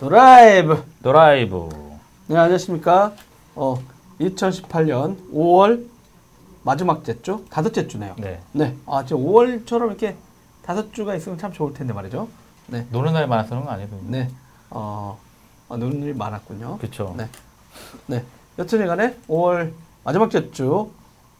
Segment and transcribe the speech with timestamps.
[0.00, 0.82] 드라이브.
[1.02, 1.68] 드라이브.
[2.26, 3.12] 네, 안녕하십니까.
[3.54, 3.78] 어,
[4.18, 5.84] 2018년 5월
[6.62, 7.44] 마지막 째주?
[7.50, 8.14] 다섯째 주네요.
[8.16, 8.40] 네.
[8.52, 8.74] 네.
[8.86, 10.16] 아, 지금 5월처럼 이렇게
[10.62, 12.28] 다섯 주가 있으면 참 좋을 텐데 말이죠.
[12.68, 12.86] 네.
[12.90, 13.90] 노는 날이 많아서 그런 거 아니에요?
[14.06, 14.30] 네.
[14.70, 15.20] 어,
[15.68, 16.78] 아, 노는 일이 많았군요.
[16.78, 17.14] 그쵸.
[17.18, 17.28] 네.
[18.06, 18.24] 네.
[18.58, 19.70] 여튼 간에 5월
[20.02, 20.92] 마지막 째주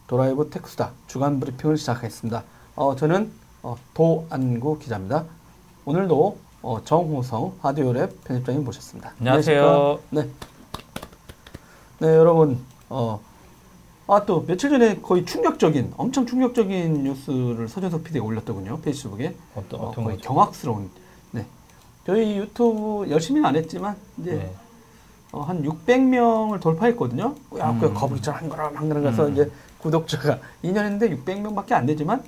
[0.05, 2.43] 드라이브 테크수다 주간 브리핑을 시작하겠습니다.
[2.75, 3.31] 어, 저는
[3.63, 5.25] 어, 도안구 기자입니다.
[5.85, 9.13] 오늘도 어, 정호성 하디오랩 편집장님 모셨습니다.
[9.19, 9.99] 안녕하세요.
[10.11, 10.29] 네.
[11.99, 12.59] 네, 여러분.
[12.89, 13.19] 어,
[14.07, 18.79] 아, 또 며칠 전에 거의 충격적인, 엄청 충격적인 뉴스를 서준석 PD가 올렸더군요.
[18.81, 19.33] 페이스북에.
[19.55, 20.27] 어떤, 어, 어떤 거의 거죠?
[20.27, 20.89] 경악스러운.
[21.31, 21.45] 네.
[22.05, 24.53] 저희 유튜브 열심히는 안 했지만, 이제 네.
[25.31, 27.35] 어, 한 600명을 돌파했거든요.
[27.57, 27.93] 야, 그 음.
[27.93, 29.33] 거북이처럼 한 거라 막 늘어가서 음.
[29.33, 32.23] 이제 구독자가 2년 했는데 600명밖에 안 되지만,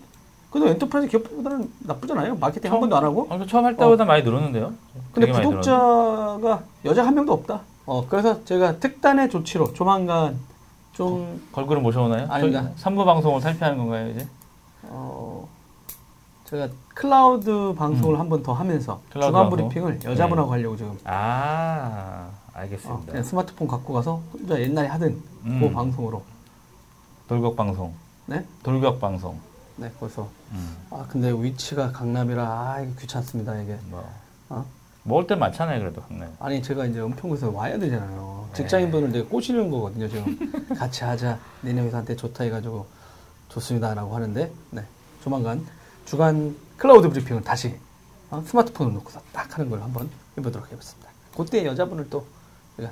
[0.54, 2.36] 그래도 엔터프라이즈 기업보다는 나쁘잖아요.
[2.36, 3.28] 마케팅 한 처음- 번도 안 하고.
[3.32, 4.72] 아, 처음 할 때보다 많이 늘었는데요?
[5.12, 5.32] 근데.
[5.32, 7.62] 구독자가 여자 한 명도 없다.
[7.88, 10.38] 어, 그래서 제가 특단의 조치로 조만간
[10.94, 12.28] 좀, 걸그룹 모셔오나요?
[12.30, 12.70] 아닙니다.
[12.78, 14.28] 삼부 방송을 탈피하는 건가요, 이제?
[14.84, 15.48] 어,
[16.46, 19.20] 제가 클라우드 방송을 한번 더 하면서 음.
[19.20, 19.50] 방송?
[19.50, 20.58] 브리핑을 여자분하고 네.
[20.58, 23.08] 하려고 지금 아, 어, 알겠습니다.
[23.08, 25.60] 그냥 스마트폰 갖고 가서 혼자 옛날에 하던 음.
[25.60, 26.22] 그 방송으로.
[27.28, 27.92] 돌격 방송.
[28.28, 28.46] 네?
[28.62, 29.40] 돌격 방송.
[29.76, 30.78] 네, 그래서 음.
[30.92, 34.08] 아 근데 위치가 강남이라 아 이게 귀찮습니다 이게 뭐.
[34.50, 34.66] 어?
[35.06, 36.34] 먹을 때 많잖아요, 그래도 강남.
[36.40, 38.56] 아니 제가 이제 은평구에서 와야 되잖아요 네.
[38.58, 40.38] 직장인분을 내가 꼬시는 거거든요 지금
[40.78, 42.86] 같이 하자 니네 회사한테 좋다 해가지고
[43.50, 44.84] 좋습니다 라고 하는데 네
[45.24, 45.66] 조만간
[46.06, 47.76] 주간 클라우드 브리핑을 다시
[48.30, 52.26] 어, 스마트폰을 놓고서 딱 하는 걸 한번 해보도록 하겠습니다 그때 여자분을 또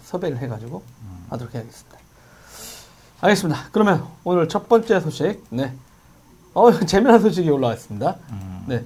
[0.03, 1.25] 섭외를 해가지고 음.
[1.29, 1.97] 하도록 해야겠습니다
[3.21, 5.73] 알겠습니다 그러면 오늘 첫 번째 소식 네
[6.53, 8.63] 어, 재미난 소식이 올라왔습니다 음.
[8.67, 8.83] 네.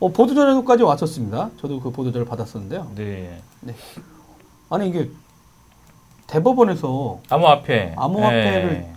[0.00, 1.50] 어, 보도자료까지 왔었습니다.
[1.60, 2.90] 저도 그 보도자료 받았었는데요.
[2.96, 3.40] 네.
[3.60, 3.74] 네.
[4.68, 5.08] 아니, 이게
[6.26, 7.94] 대법원에서 암호화폐.
[7.96, 8.92] 암호화폐를 네.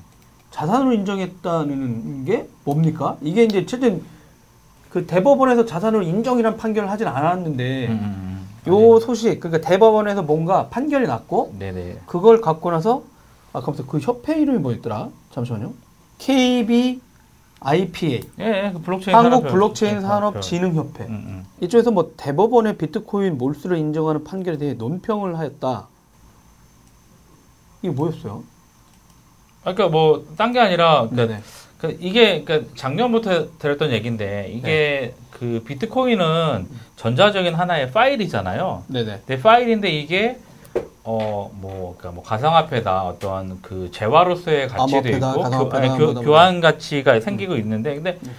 [0.49, 3.17] 자산으로 인정했다는 게 뭡니까?
[3.21, 4.01] 이게 이제 어쨌든
[4.89, 8.71] 그 대법원에서 자산으로 인정이란 판결을 하진 않았는데 음, 음, 음.
[8.71, 11.99] 요 소식, 그러니까 대법원에서 뭔가 판결이 났고 네네.
[12.07, 13.03] 그걸 갖고 나서
[13.53, 15.09] 아, 깜짝 그 협회 이름이 뭐였더라?
[15.33, 15.73] 잠시만요.
[16.17, 21.45] KBIPA 예, 예, 그 블록체인 한국 산업협- 블록체인 그- 산업진흥협회 음, 음.
[21.61, 25.87] 이쪽에서 뭐 대법원의 비트코인 몰수를 인정하는 판결에 대해 논평을 하였다.
[27.81, 28.43] 이게 뭐였어요?
[29.63, 31.41] 아, 그러니까 뭐 딴 게 아니라 그러니까 네네.
[31.79, 36.67] 그 이게 그러니까 작년부터 들었던 얘기인데 이게 그 비트코인은
[36.97, 38.83] 전자적인 하나의 파일이잖아요.
[38.87, 39.21] 네네.
[39.25, 40.37] 내 파일인데 이게
[41.03, 46.21] 어 뭐 그러니까 뭐 가상화폐다 어떤 그 재화로서의 가치도 있고 가상화폐다, 아니, 교, 뭐다, 뭐다.
[46.21, 48.31] 교환 가치가 생기고 있는데 근데 네.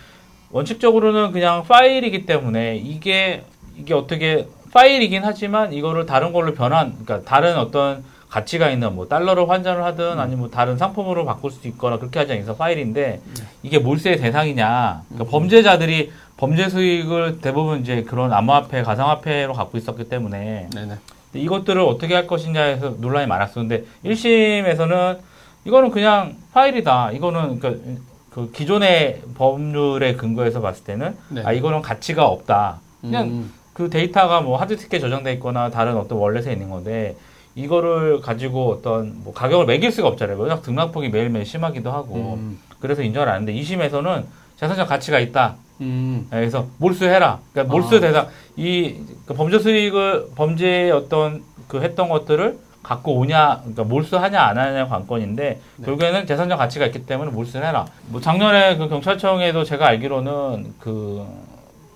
[0.51, 3.45] 원칙적으로는 그냥 파일이기 때문에 이게
[3.77, 9.47] 이게 어떻게 파일이긴 하지만 이거를 다른 걸로 변환 그러니까 다른 어떤 가치가 있는 뭐 달러로
[9.47, 13.21] 환전을 하든 아니면 뭐 다른 상품으로 바꿀 수도 있거나 그렇게 하지 않아서 파일인데
[13.63, 20.69] 이게 몰수의 대상이냐 그러니까 범죄자들이 범죄 수익을 대부분 이제 그런 암호화폐 가상화폐로 갖고 있었기 때문에
[20.75, 20.95] 네네.
[21.37, 25.19] 이것들을 어떻게 할 것이냐에서 논란이 많았었는데 1심에서는
[25.65, 27.13] 이거는 그냥 파일이다.
[27.13, 27.91] 이거는 그러니까
[28.31, 31.43] 그 기존의 법률에 근거해서 봤을 때는 네.
[31.45, 32.81] 아 이거는 가치가 없다.
[33.01, 37.17] 그냥 음, 그 데이터가 뭐 하드디스크에 저장돼 있거나 다른 어떤 월렛에 있는 건데
[37.55, 40.39] 이거를 가지고 어떤 뭐 가격을 매길 수가 없잖아요.
[40.39, 44.25] 워낙 등락폭이 매일매일 심하기도 하고 음, 그래서 인정을 안 했는데 2심에서는
[44.57, 45.57] 자산적 가치가 있다.
[45.81, 47.41] 음, 네, 그래서 몰수해라.
[47.53, 48.01] 그러니까 몰수 아.
[48.01, 54.87] 대상 이그 범죄 수익을 범죄의 어떤 그 했던 것들을 갖고 오냐, 그러니까 몰수하냐 안 하냐
[54.87, 55.85] 관건인데 네.
[55.85, 57.87] 결국에는 재산적 가치가 있기 때문에 몰수를 해라.
[58.07, 61.27] 뭐 작년에 그 경찰청에도 제가 알기로는 그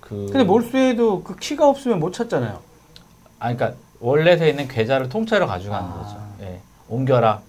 [0.01, 0.27] 그.
[0.29, 2.59] 근데 몰수에도 그 키가 없으면 못 찾잖아요.
[3.39, 5.93] 아, 그러니까 원래에 있는 계좌를 통째로 가져가는 아.
[5.93, 6.17] 거죠.
[6.41, 6.59] 예,
[6.89, 7.39] 옮겨라.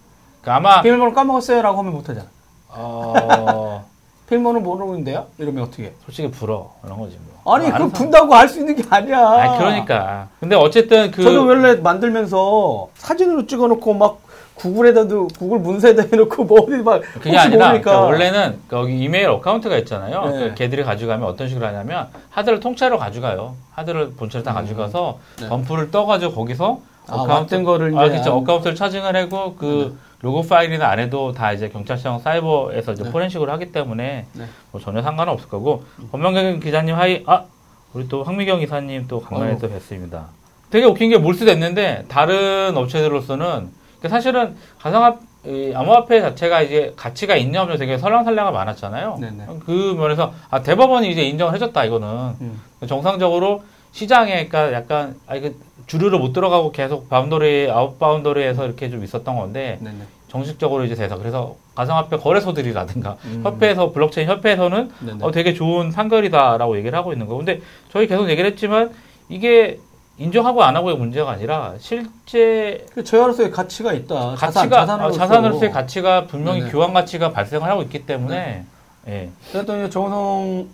[0.40, 2.28] 그러니까 아마 비밀번호 까먹었어요라고 하면 못 하잖아.
[2.68, 3.84] 어
[4.28, 5.26] 비밀번호 모르는데요?
[5.38, 5.84] 이러면 어떻게?
[5.84, 5.92] 해?
[6.04, 7.54] 솔직히 불어 그런 거지 뭐.
[7.54, 9.18] 아니, 뭐그 분다고 알수 있는 게 아니야.
[9.18, 10.28] 아, 그러니까.
[10.40, 14.20] 근데 어쨌든 그 저도 원래 만들면서 사진으로 찍어놓고 막
[14.54, 17.68] 구글에다도 구글 문서에다 해놓고 뭐 어디 막 그게 아니라.
[17.68, 20.24] 그러니까 원래는 거기 이메일 어카운트가 있잖아요.
[20.26, 20.38] 네.
[20.50, 23.54] 그 걔들이 가져가면 어떤 식으로 하냐면 하드를 통째로 가져가요.
[23.72, 25.48] 하드를 본체를 다 가져가서 네.
[25.48, 28.30] 덤프를 떠가지고 거기서 아, 왔던 거를 아, 그렇죠.
[28.30, 33.10] 안- account를 차징을 하고 그 로고 파일이나 안에도 다 이제 경찰청 사이버에서 이제 네.
[33.10, 34.44] 포렌식을 하기 때문에 네.
[34.70, 37.44] 뭐 전혀 상관은 없을 거고 권명경 기자님 hi 아
[37.92, 39.58] 우리 또 황미경 이사님 또 아이고.
[39.58, 40.26] 또 뵀습니다.
[40.70, 43.68] 되게 웃긴 게 몰수됐는데 다른 업체들로서는
[44.08, 49.18] 사실은 가상화 이 암호화폐 자체가 이제 가치가 있냐 없냐 되게 설왕설래가 많았잖아요.
[49.20, 49.46] 네네.
[49.66, 52.08] 그 면에서 아 대법원이 이제 인정을 해줬다 이거는
[52.40, 52.62] 음.
[52.86, 55.50] 정상적으로 시장에 그러니까 약간 아 이거
[55.86, 59.98] 주류로 못 들어가고 계속 boundary out boundary에서 이렇게 좀 있었던 건데 네네.
[60.28, 63.42] 정식적으로 이제 돼서 그래서 가상화폐 거래소들이라든가 음.
[63.44, 65.18] 협회에서 블록체인 협회에서는 네네.
[65.20, 67.36] 어, 되게 좋은 판결이다라고 얘기를 하고 있는 거.
[67.36, 67.60] 근데
[67.90, 68.90] 저희 계속 얘기를 했지만
[69.28, 69.78] 이게
[70.18, 74.36] 인정하고 안 하고의 문제가 아니라 실제 그 재화로서의 가치가 있다.
[74.36, 75.06] 자산, 가치가 자산으로서.
[75.06, 76.72] 어, 자산으로서 의 가치가 분명히 네네.
[76.72, 78.64] 교환 가치가 발생을 하고 있기 때문에
[79.08, 79.30] 예.
[79.50, 80.68] 그랬더니 정성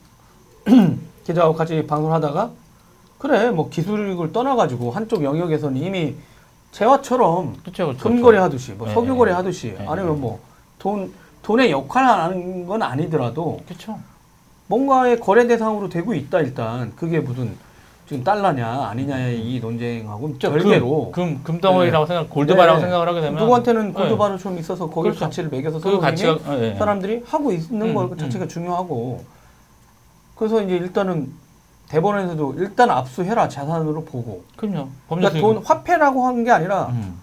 [1.26, 2.50] 기자하고 같이 방송하다가
[3.18, 6.14] 그래 뭐 기술을 떠나가지고 한쪽 영역에서는 이미
[6.72, 8.02] 재화처럼 그렇죠, 그렇죠.
[8.02, 9.36] 금거래 하듯이 뭐 네, 석유거래 네.
[9.36, 10.48] 하듯이 네, 아니면 뭐
[10.78, 11.12] 돈
[11.42, 13.98] 돈의 역할을 하는 건 아니더라도 그렇죠.
[14.66, 17.56] 뭔가의 거래 대상으로 되고 있다 일단 그게 무슨
[18.06, 22.82] 지금 달러냐 아니냐의 이 논쟁하고 별개로 금, 금 덩어리라고 생각, 골드바라고 네.
[22.82, 23.92] 생각을 하게 되면 누구한테는 네.
[23.92, 25.26] 골드바를 좀 있어서 거기에 그렇죠.
[25.26, 26.38] 가치를 매겨서 그 가치가.
[26.78, 28.16] 사람들이 하고 있는 음, 거 음.
[28.16, 29.24] 자체가 중요하고
[30.36, 31.32] 그래서 이제 일단은
[31.88, 34.88] 대법원에서도 일단 압수해라 자산으로 보고 그럼요.
[35.08, 35.40] 그러니까.
[35.40, 37.18] 돈 화폐라고 한 게 아니라 음,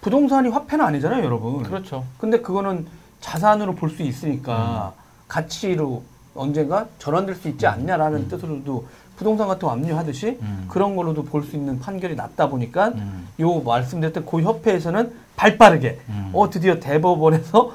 [0.00, 2.04] 부동산이 화폐는 아니잖아요 여러분 그렇죠.
[2.18, 2.86] 근데 그거는
[3.20, 5.02] 자산으로 볼 수 있으니까 음.
[5.28, 6.02] 가치로
[6.34, 8.86] 언젠가 전환될 수 있지 않냐라는 뜻으로도
[9.16, 10.66] 부동산 같은 거 압류하듯이 음.
[10.68, 16.30] 그런 걸로도 볼 수 있는 판결이 났다 보니까 음, 요 말씀드렸던 그 협회에서는 발빠르게 음.
[16.32, 17.72] 어 드디어 대법원에서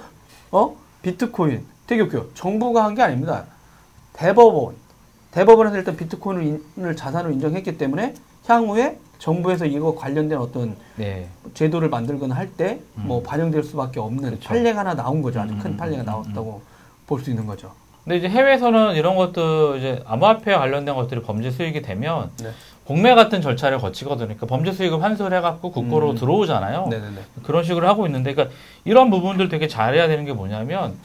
[0.51, 3.43] 어 비트코인 되게 웃겨요 정부가 한 게 아닙니다
[4.13, 4.75] 대법원
[5.33, 8.13] 대법원에서 일단 비트코인을 자산으로 인정했기 때문에
[8.45, 11.27] 향후에 정부에서 이거 관련된 어떤 네.
[11.53, 13.23] 제도를 만들거나 할 때뭐 음.
[13.23, 14.49] 반영될 수밖에 없는 그쵸.
[14.49, 16.61] 판례가 하나 나온 거죠 아주 음, 큰 음, 판례가 음, 나왔다고
[17.07, 17.71] 볼수 있는 거죠
[18.03, 22.51] 근데 이제 해외에서는 이런 것도 이제 암호화폐와 관련된 것들이 범죄 수익이 되면 네.
[22.83, 24.27] 공매 같은 절차를 거치거든요.
[24.27, 26.15] 그러니까 범죄 수익을 환수를 해갖고 국고로 음.
[26.17, 26.87] 들어오잖아요.
[26.89, 28.53] 네네네 그런 식으로 하고 있는데, 그러니까
[28.83, 30.95] 이런 부분들 되게 잘해야 되는 게 뭐냐면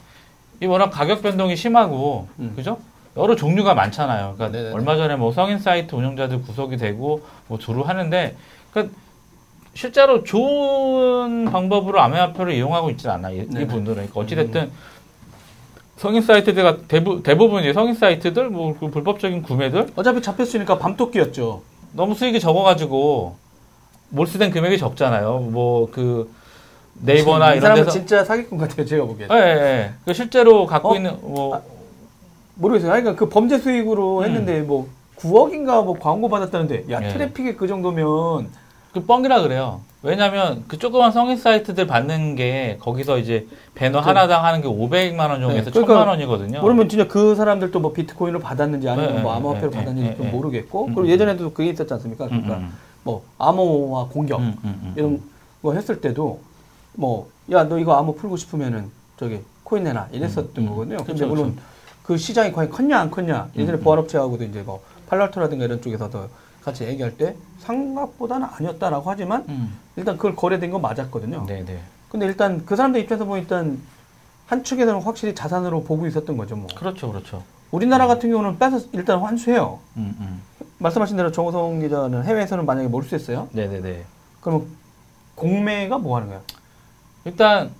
[0.60, 2.52] 이 워낙 가격 변동이 심하고, 음.
[2.56, 2.78] 그죠?
[3.18, 4.34] 여러 종류가 많잖아요.
[4.36, 4.74] 그러니까 네네네.
[4.74, 8.36] 얼마 전에 뭐 성인 사이트 운영자들 구속이 되고 뭐 주로 하는데,
[8.70, 8.94] 그러니까
[9.74, 13.62] 실제로 좋은 방법으로 암호화폐를 이용하고 있지 않아 이, 네네.
[13.62, 13.94] 이분들은.
[13.94, 14.70] 그러니까 어찌됐든
[15.96, 21.62] 성인 사이트들가 대부, 대부분 이제 성인 사이트들 뭐 그 불법적인 구매들 어차피 잡혔으니까 밤토끼였죠
[21.92, 23.36] 너무 수익이 적어가지고
[24.10, 25.40] 몰수된 금액이 적잖아요.
[25.40, 26.30] 뭐그
[27.00, 29.92] 네이버나 이 이런 데서 진짜 사기꾼 같아요 제가 보기엔 예, 예, 예.
[30.04, 30.96] 그 실제로 갖고 어?
[30.96, 31.60] 있는 뭐
[32.58, 32.90] 모르겠어요.
[32.90, 34.24] 그러니까 그 범죄 수익으로 음.
[34.24, 37.08] 했는데 뭐 9억인가 뭐 광고 받았다는데 야 예.
[37.12, 38.48] 트래픽이 그 정도면
[38.92, 39.80] 그 뻥이라 그래요.
[40.02, 45.40] 왜냐하면 그 조그만 성인 사이트들 받는 게 거기서 이제 배너 하나당 하는 게 500만 원
[45.40, 46.60] 정도에서 네, 그러니까 1000만 원이거든요.
[46.60, 50.16] 모르면 진짜 그 사람들도 뭐 비트코인을 받았는지 아니면 네, 뭐 네, 암호화폐를 네, 받았는지 네,
[50.16, 50.32] 좀 네.
[50.32, 51.08] 모르겠고 음, 그리고 음.
[51.08, 52.24] 예전에도 그게 있었지 않습니까?
[52.26, 52.72] 음, 그러니까 음,
[53.02, 54.40] 뭐 암호화 공격.
[54.94, 55.20] 이런
[55.62, 56.40] 거 했을 때도
[56.94, 60.66] 뭐 야 너 이거 암호 풀고 싶으면은 저기 코인 내놔 이랬었던.
[60.66, 60.98] 거거든요.
[61.04, 61.62] 근데 물론 그
[62.16, 63.84] 시장이 과연 컸냐 안 컸냐 예전에 음, 음.
[63.84, 66.28] 보안업체하고도 이제 뭐 팔랄토라든가 이런 쪽에서도
[66.62, 69.78] 같이 얘기할 때 생각보다는 아니었다라고 하지만 음.
[69.96, 71.44] 일단 그걸 거래된 건 맞았거든요.
[71.46, 71.80] 네, 네.
[72.10, 73.80] 근데 일단 그 사람들 입장에서 보면 일단
[74.46, 76.56] 한 측에서는 확실히 자산으로 보고 있었던 거죠.
[76.56, 77.42] 뭐 그렇죠, 그렇죠.
[77.70, 79.78] 우리나라 같은 경우는 빼서 일단 환수해요.
[79.96, 80.42] 음, 음.
[80.78, 83.48] 말씀하신 대로 정우성 기자는 해외에서는 만약에 몰수했어요.
[83.52, 84.04] 네, 네, 네.
[84.40, 84.66] 그러면
[85.34, 86.40] 공매가 뭐 하는 거야?
[87.24, 87.70] 일단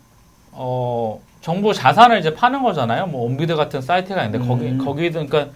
[0.52, 3.06] 어 정부 자산을 이제 파는 거잖아요.
[3.06, 4.78] 뭐 온비드 같은 사이트가 있는데 거기 음.
[4.84, 5.52] 거기든 그러니까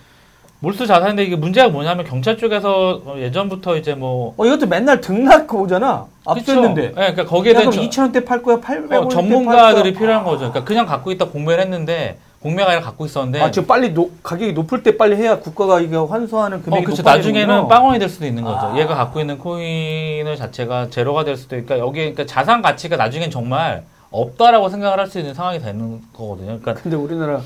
[0.61, 5.63] 몰수 자산인데 이게 문제가 뭐냐면 경찰 쪽에서 어, 예전부터 이제 뭐 어 이것도 맨날 등락고
[5.63, 6.07] 오잖아.
[6.25, 6.83] 압수했는데.
[6.91, 7.01] 그쵸?
[7.01, 8.61] 네, 그러니까 거기에 야, 대한 그럼 2천 원대 팔 거야?
[8.61, 10.39] 800원 어, 전문가들이 필요한 거죠.
[10.39, 14.53] 그러니까 그냥 갖고 있다 공매를 했는데 공매가 아니라 갖고 있었는데 아, 지금 빨리 노, 가격이
[14.53, 17.03] 높을 때 빨리 해야 국가가 이거 환수하는 금액이 어, 그렇죠.
[17.03, 18.67] 나중에는 빵원이 될 수도 있는 거죠.
[18.67, 18.79] 아.
[18.79, 23.83] 얘가 갖고 있는 코인을 자체가 제로가 될 수도 있고, 여기 그러니까 자산 가치가 나중엔 정말
[24.13, 26.59] 없다라고 생각을 할 수 있는 상황이 되는 거거든요.
[26.61, 27.41] 그러니까 근데 우리나라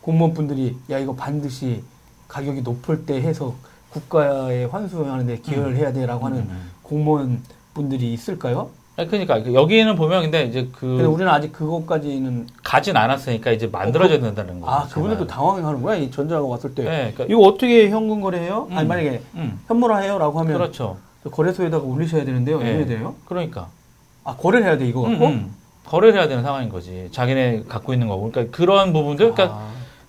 [0.00, 1.82] 공무원분들이 야 이거 반드시
[2.28, 3.54] 가격이 높을 때 해서
[3.90, 6.70] 국가에 환수하는데 기여를 해야 돼라고 하는 음.
[6.82, 7.42] 공무원
[7.74, 8.70] 분들이 있을까요?
[8.96, 14.20] 아니, 그러니까 여기는 보면 근데 이제 근데 그 우리는 아직 그것까지는 가진 않았으니까 이제 만들어져야
[14.20, 14.72] 된다는 거죠.
[14.72, 18.68] 아 그분들도 당황하는구나 이 전자가 왔을 때 네, 그러니까, 이거 어떻게 현금 거래해요?
[18.70, 18.88] 아니 음.
[18.88, 20.96] 만약에 음, 현물화해요라고 하면 그렇죠.
[21.30, 22.60] 거래소에다가 올리셔야 되는데요.
[22.60, 22.70] 네.
[22.72, 23.14] 이래 돼요?
[23.26, 23.68] 그러니까
[24.24, 25.26] 아 거래를 해야 돼 이거 음, 갖고?
[25.26, 25.54] 음.
[25.86, 27.08] 거래를 해야 되는 상황인 거지.
[27.12, 28.30] 자기네 갖고 있는 거고.
[28.30, 29.56] 그러니까 그런 부분들, 그러니까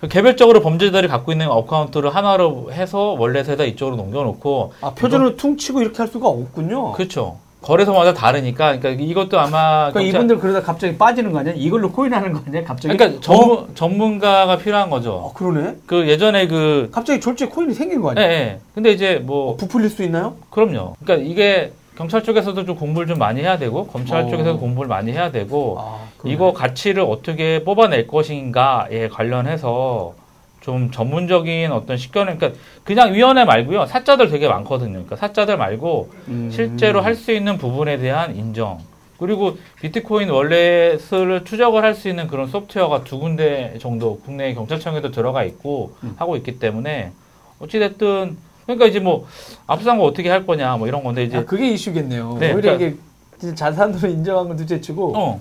[0.02, 5.98] 아, 개별적으로 범죄자들이 갖고 있는 account를 하나로 해서 원래에다 이쪽으로 넘겨놓고 아, 표준으로 퉁치고 이렇게
[5.98, 6.94] 할 수가 없군요.
[6.94, 7.38] 그렇죠.
[7.62, 11.54] 거래소마다 다르니까 그러니까 이것도 아마 그러니까 경찰- 이분들 그러다 갑자기 빠지는 거 아니야?
[11.56, 12.64] 이걸로 코인하는 거 아니야?
[12.64, 12.96] 갑자기?
[12.96, 13.22] 그러니까 어?
[13.22, 15.14] 전문 전문가가 필요한 거죠.
[15.14, 15.78] 어, 그러네.
[15.88, 18.32] 그 예전에 그 갑자기 졸지에 코인이 생긴 거 예, 아니야?
[18.32, 18.60] 예.
[18.76, 20.36] 근데 이제 어, 뭐 부풀릴 수 있나요?
[20.52, 20.96] 그럼요.
[21.04, 24.28] 그러니까 이게 경찰 쪽에서도 좀 공부를 좀 많이 해야 되고 검찰 어.
[24.30, 26.08] 쪽에서도 공부를 많이 해야 되고 아.
[26.26, 30.14] 이거 가치를 어떻게 뽑아낼 것인가에 관련해서
[30.62, 34.94] 좀 전문적인 어떤 식견을 그러니까 그냥 위원회 말고요 사자들 되게 많거든요.
[34.94, 36.50] 그러니까 사자들 말고 음.
[36.52, 38.80] 실제로 할 수 있는 부분에 대한 인정
[39.18, 45.44] 그리고 비트코인 월렛을 추적을 할 수 있는 그런 소프트웨어가 두 군데 정도 국내 경찰청에도 들어가
[45.46, 46.16] 있고 음.
[46.18, 47.12] 하고 있기 때문에
[47.60, 48.36] 어찌 됐든
[48.66, 49.26] 그러니까 이제 뭐
[49.68, 52.38] 앞선 거 어떻게 할 거냐 뭐 이런 건데 이제 아, 그게 이슈겠네요.
[52.40, 53.02] 네, 오히려 그러니까-
[53.40, 55.40] 이게 자산으로 인정한 건 둘째치고 어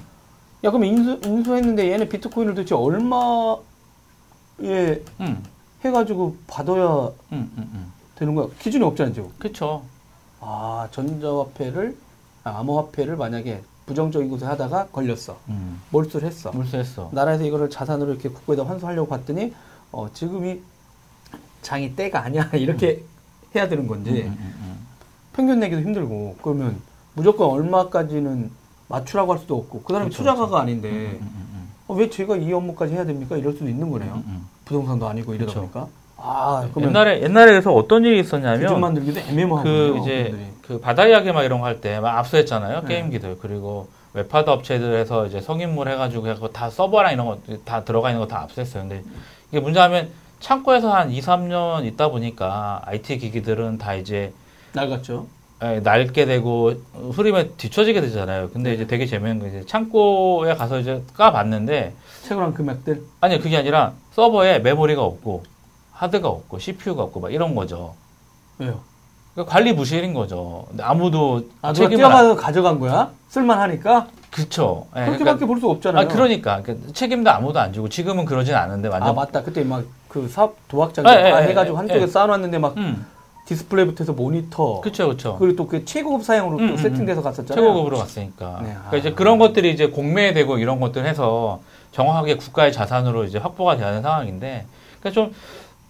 [0.64, 3.59] 야 그럼 인수, 인수했는데 얘네 비트코인을 도대체 얼마에
[5.21, 5.43] 음,
[5.85, 7.93] 해가지고 받아야 음, 음, 음.
[8.16, 8.47] 되는 거야?
[8.59, 9.31] 기준이 없잖아요.
[9.38, 9.83] 그쵸
[10.40, 11.97] 아 전자화폐를
[12.45, 15.37] 아, 암호화폐를 만약에 부정적인 곳에 하다가 걸렸어.
[15.50, 15.83] 음.
[15.90, 16.50] 몰수를 했어.
[16.52, 19.52] 물수했어 나라에서 이거를 자산으로 이렇게 국고에다 환수하려고 봤더니
[19.93, 20.61] 어, 지금이
[21.61, 23.02] 장이 때가 아니야 이렇게
[23.54, 24.87] 해야 되는 건지 음, 음, 음.
[25.32, 26.80] 평균 내기도 힘들고 그러면
[27.14, 28.50] 무조건 얼마까지는
[28.88, 30.62] 맞추라고 할 수도 없고 그 사람이 그렇죠, 투자가가 그렇죠.
[30.62, 31.18] 아닌데
[31.87, 33.37] 어, 왜 제가 이 업무까지 해야 됩니까?
[33.37, 34.23] 이럴 수도 있는 음, 거네요.
[34.64, 35.61] 부동산도 아니고 이러다 그렇죠.
[35.70, 41.30] 보니까 아 옛날에 옛날에 그래서 어떤 일이 있었냐면 만들기도 애매모하고 그 이제 그 바다 이야기
[41.32, 42.87] 막 이런 거 할 때 막 압수했잖아요 네.
[42.88, 48.20] 게임기들 그리고 웹하드 업체들에서 이제 성인물 해가지고 해서 다 서버랑 이런 거 다 들어가 있는
[48.20, 48.84] 거 다 압수했어요.
[48.84, 49.02] 근데
[49.50, 50.08] 이게 문제하면
[50.48, 54.34] 창고에서 한 2, 3년 있다 보니까 IT 기기들은 다 이제
[54.74, 55.26] 낡았죠.
[55.62, 56.74] 에, 낡게 되고
[57.12, 58.50] 흐름에 뒤처지게 되잖아요.
[58.50, 58.74] 근데 네.
[58.76, 64.58] 이제 되게 재밌는 게 이제 창고에 가서 이제 까봤는데 최근한 금액들 아니 그게 아니라 서버에
[64.58, 65.44] 메모리가 없고
[65.92, 67.94] 하드가 없고 CPU가 없고 막 이런 거죠.
[68.58, 68.80] 왜요?
[69.32, 70.66] 그러니까 관리 부실인 거죠.
[70.78, 73.10] 아무도 아 책임을 뛰어가서 가져간 거야?
[73.28, 74.86] 쓸만하니까 그쵸.
[74.96, 76.04] 예, 그렇게밖에 그러니까, 볼수 없잖아요.
[76.04, 76.62] 아, 그러니까.
[76.62, 79.10] 그러니까 책임도 아무도 안 지고 지금은 그러진 않은데 완전.
[79.10, 82.06] 아 맞다 그때 막 그 사업 도박장 예, 다 예, 해가지고 예, 한쪽에 예.
[82.06, 83.04] 쌓아놨는데 막 음,
[83.46, 85.36] 디스플레이부터 해서 모니터 그쵸, 그쵸.
[85.40, 87.66] 그리고 또 그 최고급 사양으로 음, 또 음, 세팅돼서 갔었잖아요.
[87.66, 88.60] 최고급으로 갔으니까.
[88.62, 88.96] 네, 그러니까 아.
[88.96, 91.60] 이제 그런 것들이 이제 공매되고 이런 것들 해서
[91.90, 94.66] 정확하게 국가의 자산으로 이제 확보가 되는 상황인데,
[95.00, 95.34] 그러니까 좀,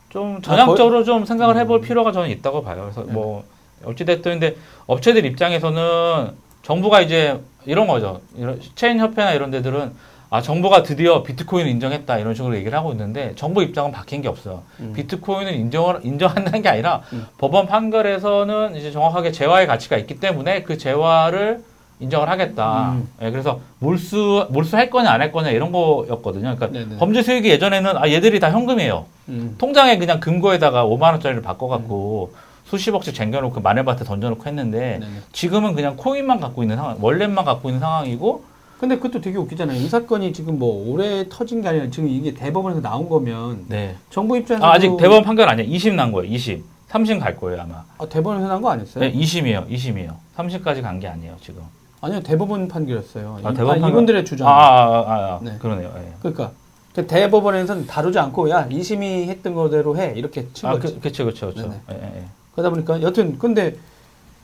[0.09, 1.83] 좀 전향적으로 좀 생각을 해볼 음.
[1.83, 2.81] 필요가 저는 있다고 봐요.
[2.85, 3.13] 그래서 네.
[3.13, 3.45] 뭐,
[3.85, 6.31] 어찌 됐든 근데 업체들 입장에서는
[6.65, 8.21] 정부가 이제 이런 거죠.
[8.37, 9.93] 이런 체인 협회나 이런 데들은
[10.31, 14.63] 아, 정부가 드디어 비트코인을 인정했다 이런 식으로 얘기를 하고 있는데 정부 입장은 바뀐 게 없어요.
[14.81, 14.93] 음.
[14.97, 17.27] 비트코인을 인정을 인정한다는 게 아니라 음.
[17.39, 21.63] 법원 판결에서는 이제 정확하게 재화의 가치가 있기 때문에 그 재화를
[22.01, 22.93] 인정을 하겠다.
[22.93, 23.09] 음.
[23.23, 26.57] 예, 그래서 몰수 몰수할 거냐 안 할 거냐 이런 거였거든요.
[26.57, 26.97] 그러니까 네네.
[26.99, 29.05] 범죄 수익이 예전에는 아 얘들이 다 현금이에요.
[29.29, 29.55] 음.
[29.59, 32.35] 통장에 그냥 금고에다가 5만 원짜리를 바꿔 갖고
[32.67, 35.07] 수십억씩 쟁겨놓고 마늘밭에 던져놓고 했는데 네네.
[35.33, 38.45] 지금은 그냥 코인만 갖고 있는 상황, 월렛만 갖고 있는 상황이고
[38.79, 39.79] 근데 그것도 되게 웃기잖아요.
[39.81, 43.97] 이 사건이 지금 뭐 올해 터진 게 아니라 지금 이게 대법원에서 나온 거면 네.
[44.11, 45.65] 정부 입장에서 아, 아직 대법원 판결 아니야.
[45.67, 46.31] 2심 난 거예요.
[46.35, 46.63] 2심.
[46.91, 47.85] 3심 갈 거예요 아마.
[47.99, 49.05] 아, 대법원에서 난 거 아니었어요?
[49.05, 49.69] 네, 2심이에요.
[49.71, 50.15] 2심이에요.
[50.37, 51.63] 3심까지 간 게 아니에요 지금.
[52.01, 53.41] 아니요 대법원 판결이었어요.
[53.45, 54.49] 아, 이- 대법원 판결- 이분들의 주장.
[54.49, 55.57] 아, 아, 아, 아, 네.
[55.59, 55.93] 그러네요.
[55.97, 56.13] 예.
[56.21, 56.51] 그러니까
[56.95, 60.95] 그 대법원에서는 다루지 않고 야 이심이 했던 거대로 해 이렇게 친 아, 거지.
[60.95, 61.53] 그, 그쵸, 그쵸.
[61.53, 61.75] 네네.
[61.91, 62.25] 예, 예, 예.
[62.55, 63.77] 그러다 보니까 여튼 근데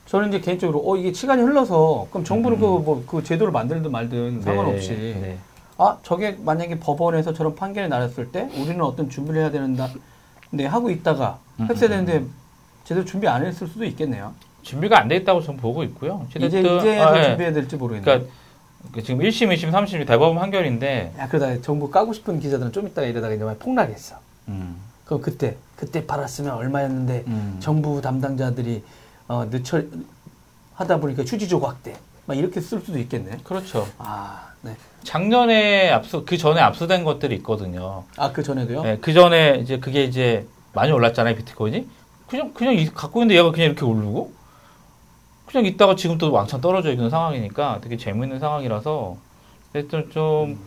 [0.07, 2.61] 저는 이제 개인적으로 어 이게 시간이 흘러서 그럼 정부는 음.
[2.61, 5.39] 그뭐 그 제도를 만들든 말든 상관없이 네, 네.
[5.79, 9.89] 아 저게 만약에 법원에서 저런 판결이 나왔을 때 우리는 어떤 준비를 해야 되는다
[10.51, 12.27] 네 하고 있다가 음, 했어야 음, 되는데
[12.85, 14.35] 제대로 준비 안 했을 수도 있겠네요.
[14.63, 16.27] 준비가 안 돼 있다고 저는 보고 있고요.
[16.37, 17.25] 이제 이제 아, 예.
[17.29, 18.05] 준비해야 될지 모르겠네요.
[18.05, 18.33] 그러니까
[18.93, 23.07] 그 지금 1심, 2심, 3심 대법원 판결인데 야 그러다 정부 까고 싶은 기자들은 좀 이따가
[23.07, 24.17] 이러다가 이제 막 폭락했어.
[24.49, 24.77] 음,
[25.11, 27.57] 그럼 그때 그때 팔았으면 얼마였는데 음.
[27.59, 28.85] 정부 담당자들이
[29.27, 29.83] 어, 늦춰
[30.75, 33.39] 하다 보니까 휴지 조각대 막 이렇게 쓸 수도 있겠네.
[33.43, 33.89] 그렇죠.
[33.99, 34.77] 아, 네.
[35.03, 38.05] 작년에 압수 그 전에 압수된 것들이 있거든요.
[38.17, 38.83] 아, 그 전에도요?
[38.87, 41.89] 예, 그 전에 이제 그게 이제 많이 올랐잖아요 비트코인이.
[42.29, 44.33] 그냥 그냥 이- 갖고 있는데 얘가 그냥 이렇게 오르고
[45.47, 49.17] 그냥 있다가 지금 또 왕창 떨어져 있는 상황이니까 되게 재밌는 상황이라서
[49.75, 50.61] 일단 좀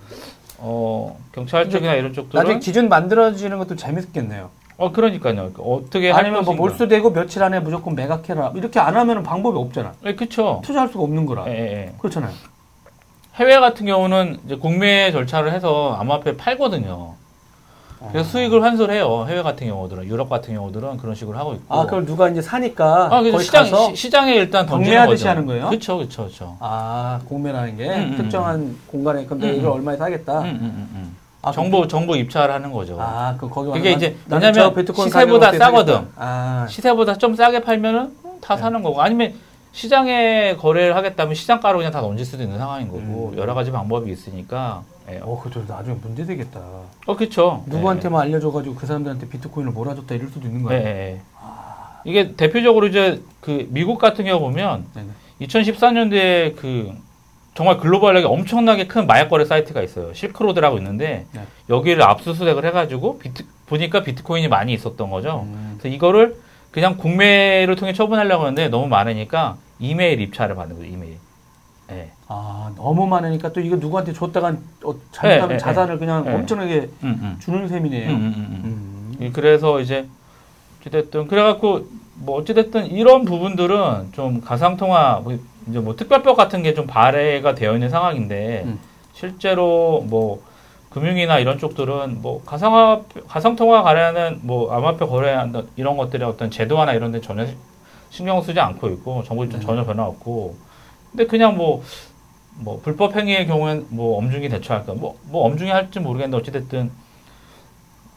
[0.59, 4.49] 어, 경찰 쪽이나 이런 나중에 쪽들은 기준 만들어지는 것도 재밌겠네요.
[4.77, 5.35] 어 그러니까요.
[5.35, 6.55] 그러니까 어떻게 할 아니면 뭐.
[6.55, 8.53] 몰수되고 며칠 안에 무조건 매각해라.
[8.55, 9.93] 이렇게 안 하면 방법이 없잖아.
[10.05, 10.61] 예, 그렇죠.
[10.63, 11.45] 투자할 수가 없는 거라.
[11.47, 11.93] 예, 예, 예.
[11.99, 12.33] 그렇잖아요.
[13.35, 17.15] 해외 같은 경우는 이제 공매 절차를 해서 암호화폐 팔거든요.
[18.11, 19.25] 그래서 수익을 환수를 해요.
[19.27, 21.73] 해외 같은 경우들은 유럽 같은 경우들은 그런 식으로 하고 있고.
[21.73, 25.29] 아, 그걸 누가 이제 사니까 아, 그래서 시장 가서 시, 장에 일단 던지는 거죠.
[25.29, 25.69] 하는 거예요?
[25.69, 26.57] 그렇죠, 그렇죠, 그렇죠.
[26.59, 29.75] 아, 공매라는 게 음, 음, 특정한 공간에 근데 음, 이걸 음.
[29.75, 30.39] 얼마에 사겠다.
[30.39, 31.15] 음, 음, 음, 음.
[31.41, 32.97] 아, 정보 정보 입찰하는 거죠.
[32.99, 36.07] 아, 그 거기 그게 이제 왜냐면 시세보다 싸거든.
[36.15, 38.61] 아, 시세보다 좀 싸게 팔면은 음, 다 네.
[38.61, 39.33] 사는 거고 아니면
[39.71, 43.37] 시장에 거래를 하겠다면 시장가로 그냥 다 던질 수도 있는 상황인 거고 음.
[43.37, 44.83] 여러 가지 방법이 있으니까.
[45.09, 45.19] 예.
[45.21, 46.61] 어, 그저 나중에 문제 되겠다.
[47.05, 47.63] 어, 그렇죠.
[47.67, 50.77] 누구한테만 알려줘가지고 그 사람들한테 비트코인을 몰아줬다 이럴 수도 있는 예, 거야.
[50.79, 51.21] 예, 예.
[52.05, 55.07] 이게 대표적으로 이제 그 미국 같은 경우 보면 네네.
[55.41, 56.93] 2014년도에 그
[57.53, 60.13] 정말 글로벌하게 엄청나게 큰 마약 거래 사이트가 있어요.
[60.13, 61.41] 실크로드라고 있는데 네.
[61.69, 65.45] 여기를 압수수색을 해가지고 비트 보니까 비트코인이 많이 있었던 거죠.
[65.47, 65.75] 음.
[65.77, 66.35] 그래서 이거를
[66.71, 70.91] 그냥 국매를 통해 처분하려고 하는데 너무 많으니까 이메일 입찰을 받는 거예요.
[70.91, 71.02] 이메일.
[72.33, 72.35] 예.
[72.35, 76.31] 아 너무 많으니까 또 이거 누구한테 줬다간 어, 잘못하면 예, 예, 자산을 그냥 예.
[76.33, 77.37] 엄청나게 음, 음.
[77.39, 78.09] 주는 셈이네요.
[78.09, 78.61] 음, 음, 음, 음.
[78.65, 79.17] 음.
[79.21, 80.07] 예, 그래서 이제
[80.81, 85.37] 어찌됐든 그래갖고 뭐 어찌됐든 이런 부분들은 좀 가상통화 뭐
[85.69, 88.79] 이제 뭐 특별법 같은 게 좀 발해가 되어 있는 상황인데 음.
[89.13, 90.41] 실제로 뭐
[90.89, 97.11] 금융이나 이런 쪽들은 뭐 가상화 가상통화 거래하는 뭐 암호화폐 거래하는 이런 것들의 어떤 제도화나 이런
[97.11, 97.47] 데 전혀
[98.09, 99.65] 신경 쓰지 않고 있고 정부 입장 네.
[99.65, 100.55] 전혀 변화 없고
[101.11, 101.83] 근데 그냥 뭐
[102.55, 106.91] 뭐 불법 행위의 경우엔 뭐 엄중히 대처할까 뭐 뭐 엄중히 할지 모르겠는데 어찌됐든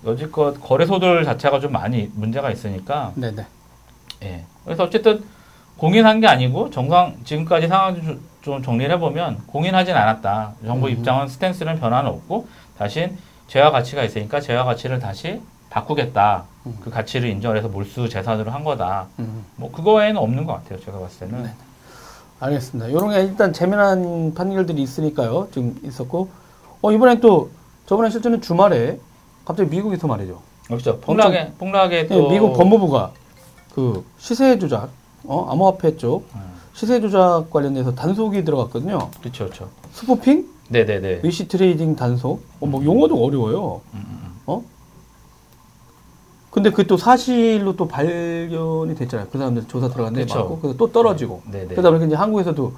[0.05, 3.47] 여지껏 거래소들 자체가 좀 많이 문제가 있으니까 네네.
[4.23, 4.45] 예.
[4.65, 5.25] 그래서 어쨌든
[5.77, 10.55] 공인한 게 아니고 정상 지금까지 상황 좀, 좀 정리를 해보면 공인하진 않았다.
[10.65, 10.93] 정부 음.
[10.93, 12.47] 입장은 스탠스는 변화는 없고
[12.79, 13.17] 대신
[13.49, 15.41] 제화 가치가 있으니까 제화 가치를 다시
[15.71, 16.45] 바꾸겠다.
[16.67, 16.79] 음.
[16.81, 19.07] 그 가치를 인정을 해서 몰수 재산으로 한 거다.
[19.19, 19.45] 음.
[19.57, 20.81] 뭐 그거 외에는 없는 것 같아요.
[20.81, 21.43] 제가 봤을 때는.
[21.45, 21.51] 네.
[22.41, 22.89] 알겠습니다.
[22.89, 25.49] 이런 게 일단 재미난 판결들이 있으니까요.
[25.53, 26.29] 지금 있었고,
[26.83, 27.51] 어 이번엔 또
[27.87, 28.99] 저번에 실제는 주말에
[29.45, 30.41] 갑자기 미국에서 말이죠.
[30.67, 30.99] 그렇죠.
[31.01, 33.13] 폭락에 폭락에 네, 또 미국 법무부가
[33.75, 34.91] 그 시세 조작,
[35.25, 36.41] 어 암호화폐 쪽 음,
[36.75, 39.11] 시세 조작 관련돼서 단속이 들어갔거든요.
[39.21, 39.69] 그렇죠, 그렇죠.
[39.93, 41.21] spoofing, 네네네.
[41.23, 43.81] wash trading 단속, 어, 뭐 용어도 어려워요.
[43.95, 44.26] 음, 음, 어?
[46.57, 49.29] 근데 그또 사실로 또 발견이 됐잖아요.
[49.31, 50.39] 그 사람들 조사 들어갔는데 그쵸.
[50.39, 51.43] 맞고 그래서 또 떨어지고.
[51.45, 51.51] 음.
[51.53, 51.67] 네네.
[51.67, 52.73] 그러다 보니까 이제 한국에서도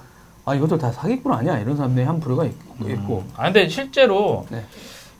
[0.47, 2.55] 아 이것도 다 사기꾼 아니야 이런 사람들이 한 부류가 있,
[3.07, 4.65] 고아 근데 실제로 네.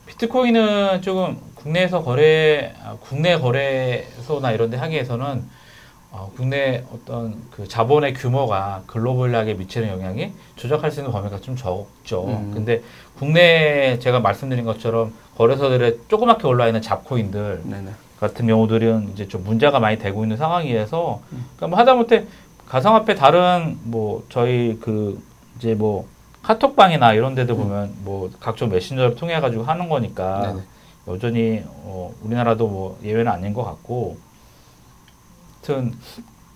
[0.07, 5.45] 비트코인은 조금 국내에서 거래 아, 국내 거래소나 이런 데 하기에서는
[6.11, 12.25] 어, 국내 어떤 그 자본의 규모가 글로벌하게 미치는 영향이 조작할 수 있는 범위가 좀 적죠.
[12.27, 12.51] 음.
[12.53, 12.83] 근데
[13.21, 17.93] 국내 제가 말씀드린 것처럼 거래소들에 조그맣게 올라 있는 잡코인들 네네.
[18.21, 21.45] 같은 경우들은 이제 좀 문제가 많이 되고 있는 상황이어서 음.
[21.57, 22.27] 그러니까 뭐 하다못해
[22.67, 25.21] 가상화폐 다른 뭐 저희 그
[25.57, 26.07] 이제 뭐
[26.43, 30.57] 카톡방이나 이런 데도 보면 뭐 각종 메신저를 통해 가지고 하는 거니까 음.
[30.57, 30.63] 네네.
[31.09, 34.19] 여전히 어 우리나라도 뭐 예외는 아닌 것 같고
[35.63, 35.93] 하여튼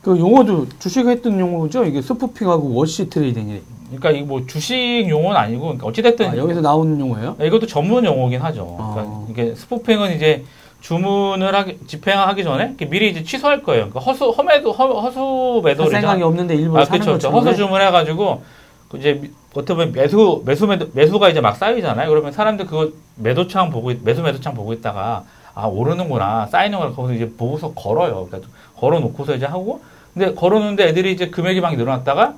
[0.03, 1.85] 그 용어도 주식 했던 용어죠.
[1.85, 3.63] 이게 spoofing하고 wash trading이.
[3.97, 7.37] 그러니까 이뭐 주식 용어는 아니고 그러니까 어찌 됐든 아, 여기서 나오는 용어예요?
[7.41, 8.77] 이것도 전문 용어긴 하죠.
[8.81, 8.95] 아.
[8.95, 10.45] 그러니까 이게 spoofing은 이제
[10.83, 13.89] 주문을 하기 집행하기 전에 미리 이제 취소할 거예요.
[13.89, 17.31] 그러니까 허수 험매도 허, 허수 할 매도를 생각이 없는데 일부러 아, 사는 그렇죠.
[17.31, 18.43] 허수 주문해가지고
[18.91, 22.09] 그 이제 미- 어떻게 보면 매수 매수 매도, 매수가 이제 막 쌓이잖아요.
[22.09, 27.33] 그러면 사람들 그거 매도창 보고 있- 매수 매도창 보고 있다가 아 오르는구나 쌓이는구나 거기서 이제
[27.37, 28.27] 보고서 걸어요.
[28.29, 29.81] 그러니까 걸어놓고서 이제 하고
[30.15, 32.35] 근데 걸어놓는데 애들이 이제 금액이 막 늘어났다가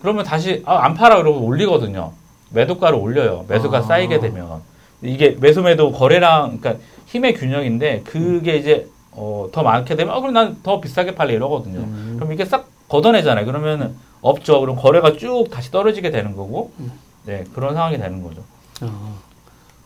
[0.00, 2.12] 그러면 다시 아, 안 팔아 그러고 올리거든요.
[2.50, 3.44] 매도가를 올려요.
[3.46, 3.82] 매수가 아.
[3.82, 4.62] 쌓이게 되면
[5.02, 10.34] 이게 매수 매도 거래량 그러니까 힘의 균형인데 그게 이제 어, 더 많게 되면 아 그럼
[10.34, 11.80] 난 더 비싸게 팔래 이러거든요.
[11.80, 12.14] 음.
[12.18, 13.44] 그럼 이게 싹 걷어내잖아요.
[13.46, 14.60] 그러면은 없죠.
[14.60, 16.92] 그럼 거래가 쭉 다시 떨어지게 되는 거고, 음.
[17.24, 18.42] 네 그런 상황이 되는 거죠.
[18.82, 19.18] 어.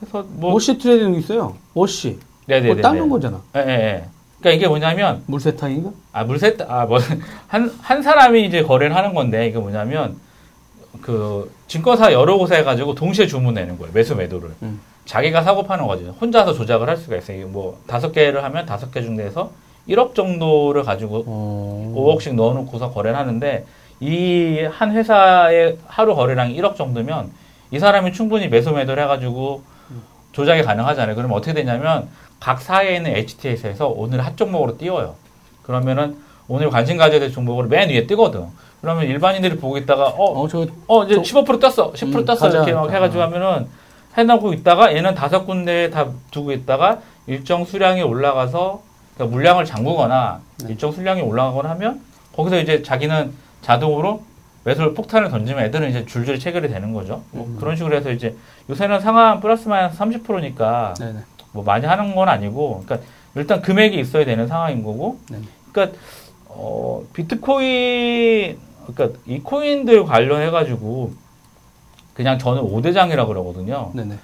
[0.01, 1.57] 그래서 뭐, wash trading 있어요.
[1.75, 2.19] wash.
[2.47, 2.69] 네네네.
[2.75, 3.41] 그거 닦는 거잖아.
[3.57, 4.05] 예, 예, 예.
[4.41, 5.91] 그러니까 이게 뭐냐면 물세탁인가?
[6.13, 7.21] 아 물세 아뭐한
[7.81, 10.17] 한 사람이 이제 거래를 하는 건데 이게 뭐냐면
[11.01, 13.93] 그 증권사 여러 곳에 해가지고 동시에 주문내는 거예요.
[13.95, 14.51] 매수 매도를.
[14.63, 14.81] 음.
[15.05, 16.15] 자기가 사고 파는 거죠.
[16.21, 17.47] 혼자서 조작을 할 수가 있어요.
[17.49, 19.51] 뭐 다섯 개를 하면 다섯 개 중에서
[19.89, 21.95] 1억 정도를 가지고 어.
[21.97, 23.65] 5억씩 넣어놓고서 거래를 하는데
[24.01, 27.31] 이 한 회사의 하루 거래량이 1억 정도면
[27.71, 29.63] 이 사람이 충분히 매수 매도를 해가지고
[30.33, 31.15] 조작이 가능하잖아요.
[31.17, 32.09] 그러면 어떻게 되냐면
[32.41, 35.15] 각 사이에 있는 HTS에서 오늘 핫 종목으로 띄워요.
[35.63, 36.17] 그러면은
[36.49, 38.47] 오늘 관심 가져야 될 종목으로 맨 위에 뜨거든.
[38.81, 42.37] 그러면 일반인들이 보고 있다가 어, 어, 저 어 이제 저- 15% 떴어, 10% 음, 떴어
[42.39, 42.57] 가자.
[42.59, 43.27] 이렇게 막 해가지고 아.
[43.27, 43.69] 하면은
[44.17, 48.83] 해놓고 있다가 얘는 다섯 군데에 다 두고 있다가 일정 수량이 올라가서
[49.15, 50.69] 그러니까 물량을 잠그거나 네.
[50.71, 52.01] 일정 수량이 올라가거나 하면
[52.35, 54.23] 거기서 이제 자기는 자동으로
[54.65, 57.23] 매수를 폭탄을 던지면 애들은 이제 줄줄이 체결이 되는 거죠.
[57.31, 57.57] 뭐 음.
[57.59, 58.37] 그런 식으로 해서 이제
[58.71, 61.19] 요새는 상한 플러스 마이너스 30%니까 네네.
[61.53, 65.39] 뭐 많이 하는 건 아니고, 그러니까 일단 금액이 있어야 되는 상황인 거고, 네.
[65.73, 65.99] 그러니까
[66.47, 71.13] 어, 비트코인, 그러니까 이 코인들 관련해 가지고
[72.15, 73.91] 그냥 저는 5대장이라고 그러거든요.
[73.95, 74.17] 네네.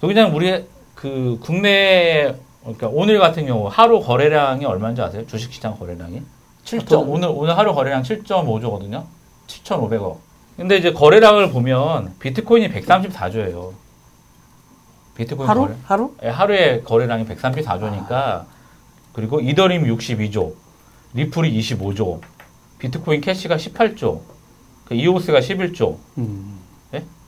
[0.00, 5.26] 또 그냥 우리 그 국내 그러니까 오늘 같은 경우 하루 거래량이 얼마인지 아세요?
[5.26, 6.22] 주식시장 거래량이
[6.64, 9.04] 7점 어떤- 오늘 오늘 하루 거래량 7.5조거든요.
[9.46, 10.16] 7,500억.
[10.56, 13.72] 근데 이제 거래량을 보면 비트코인이 134조예요.
[15.14, 15.60] 비트코인 하루?
[15.62, 15.74] 거래.
[15.84, 16.14] 하루?
[16.24, 18.44] 예, 하루에 거래량이 134조니까
[19.12, 20.54] 그리고 이더리움 62조,
[21.14, 22.20] 리플이 25조,
[22.78, 24.20] 비트코인 캐시가 18조,
[24.84, 25.96] 그 이오스가 11조.
[26.18, 26.55] 음.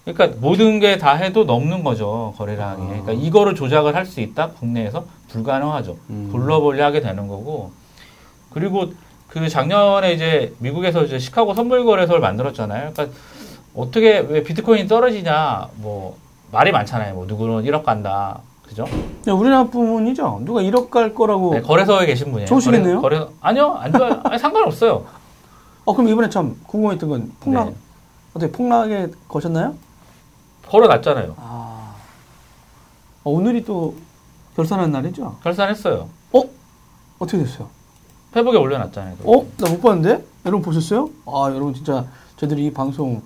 [0.08, 0.12] 예?
[0.12, 2.82] 그러니까 모든 게 다 해도 넘는 거죠 거래량이.
[2.82, 2.86] 아.
[2.88, 5.96] 그러니까 이거를 조작을 할 수 있다 국내에서 불가능하죠.
[6.10, 6.28] 음.
[6.32, 7.70] 불러벌리 하게 되는 거고.
[8.50, 8.86] 그리고
[9.28, 12.92] 그 작년에 이제 미국에서 이제 시카고 선물 거래소를 만들었잖아요.
[12.94, 13.16] 그러니까
[13.74, 16.16] 어떻게 왜 비트코인이 떨어지냐 뭐
[16.50, 17.14] 말이 많잖아요.
[17.14, 18.38] 뭐 누구는 1억 간다.
[18.66, 18.84] 그죠?
[19.28, 20.42] 야, 우리나라뿐이죠.
[20.44, 21.54] 누가 1억 갈 거라고.
[21.54, 22.46] 네, 거래소에 계신 분이에요.
[22.48, 23.00] 좋으시겠네요?
[23.02, 24.20] 거래, 거래- 아니요, 안 좋아요.
[24.24, 25.04] 아니, 상관없어요.
[25.84, 27.74] 어 그럼 이번에 참 궁금했던 건 폭락 네.
[28.34, 29.74] 어떻게 폭락에 거셨나요?
[30.70, 31.34] 걸어놨잖아요.
[31.38, 31.94] 아
[33.24, 33.96] 어, 오늘이 또
[34.56, 35.36] 결산한 날이죠.
[35.42, 36.08] 결산했어요.
[36.32, 36.42] 어
[37.18, 37.68] 어떻게 됐어요?
[38.32, 39.16] 페북에 올려놨잖아요.
[39.24, 39.46] 어?
[39.58, 40.24] 나 못 봤는데?
[40.44, 41.08] 여러분 보셨어요?
[41.26, 42.04] 아, 여러분 진짜
[42.36, 43.22] 저희들이 이 방송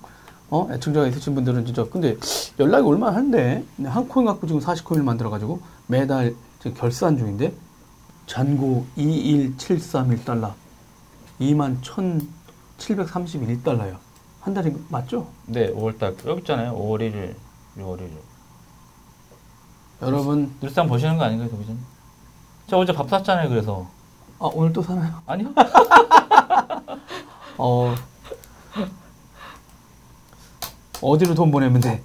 [0.49, 0.67] 어?
[0.71, 2.15] 애청자가 있으신 분들은 진짜 근데
[2.59, 7.53] 연락이 올만 한데 한 코인 갖고 지금 40코인을 만들어 가지고 매달 지금 결산 중인데
[8.27, 10.53] 잔고 21731달러
[11.41, 13.97] 21,731달러요.
[14.43, 15.27] 한 달이 맞죠?
[15.45, 16.73] 네, 5월달 여기 있잖아요.
[16.77, 17.35] 5월 1일,
[17.77, 18.09] 6월 1일.
[20.01, 21.77] 여러분 늘상 보시는 거 아닌가요, 도기전?
[22.67, 23.47] 저 어제 밥 샀잖아요.
[23.47, 23.87] 그래서
[24.39, 25.21] 아, 오늘 또 사나요?
[25.25, 25.53] 아니요.
[27.57, 27.95] 어
[31.01, 32.03] 어디로 돈 보내면 돼?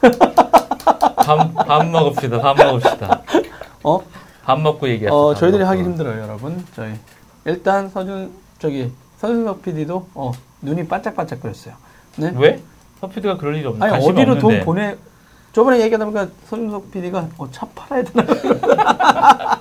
[1.16, 2.40] 밥, 밥 먹읍시다.
[2.40, 3.22] 밥 먹읍시다.
[3.84, 4.00] 어?
[4.44, 5.14] 밥 먹고 얘기합시다.
[5.14, 5.62] 어, 밥 저희들이.
[5.62, 6.64] 하기 힘들어요, 여러분.
[6.74, 6.94] 저희
[7.44, 8.90] 일단 서준 저기
[9.20, 11.74] 서준석 PD도 어, 눈이 반짝반짝거렸어요.
[12.16, 12.32] 네?
[12.36, 12.62] 왜?
[13.00, 14.40] 서피드가 그럴 일이 없는 아니 어디로 없는데.
[14.40, 14.96] 돈 보내?
[15.52, 18.26] 저번에 얘기하다 보니까 서준석 PD가 어, 차 팔아야 되나?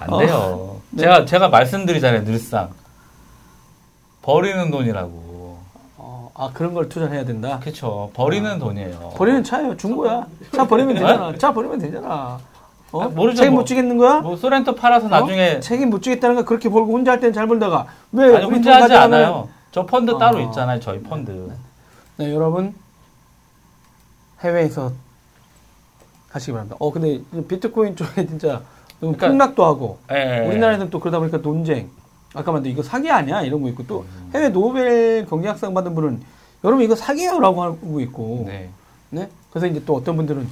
[0.00, 0.80] 안 돼요.
[0.90, 1.02] 네.
[1.02, 2.24] 제가 제가 말씀드리잖아요.
[2.24, 2.70] 늘상
[4.22, 5.58] 버리는 돈이라고.
[5.96, 7.58] 어, 아 그런 걸 투자해야 된다.
[7.60, 8.10] 그렇죠.
[8.12, 9.14] 버리는 돈이에요.
[9.16, 10.26] 버리는 차예요, 중고야.
[10.54, 11.34] 차 버리면 되잖아.
[11.38, 12.38] 차 버리면 되잖아.
[12.96, 13.02] 어?
[13.04, 13.60] 아, 모르죠, 책임 뭐.
[13.62, 14.20] 못 지겠는 거야?
[14.20, 15.60] 뭐 소렌토 팔아서 나중에 어?
[15.60, 18.82] 책임 못 지겠다는 거 그렇게 벌고 혼자 할 때는 잘 벌다가 왜 아니 혼자 돈
[18.82, 19.48] 하지 않아요.
[19.72, 20.18] 저 펀드 어.
[20.18, 20.80] 따로 있잖아요.
[20.80, 21.50] 저희 펀드.
[22.16, 22.74] 네, 여러분
[24.40, 24.92] 해외에서
[26.30, 26.76] 하시기 바랍니다.
[26.78, 28.62] 어, 근데 비트코인 쪽에 진짜
[29.00, 30.48] 너무 그러니까- 폭락도 하고 예, 예.
[30.48, 31.88] 우리나라에서는 또 그러다 보니까 논쟁.
[32.34, 34.30] 아까 말한 이거 사기 아니야 이런 거 있고 또 음.
[34.34, 36.20] 해외 노벨 경제학상 받은 분은
[36.64, 38.68] 여러분 이거 사기예요라고 하고 있고 네.
[39.10, 39.28] 네.
[39.50, 40.46] 그래서 이제 또 어떤 분들은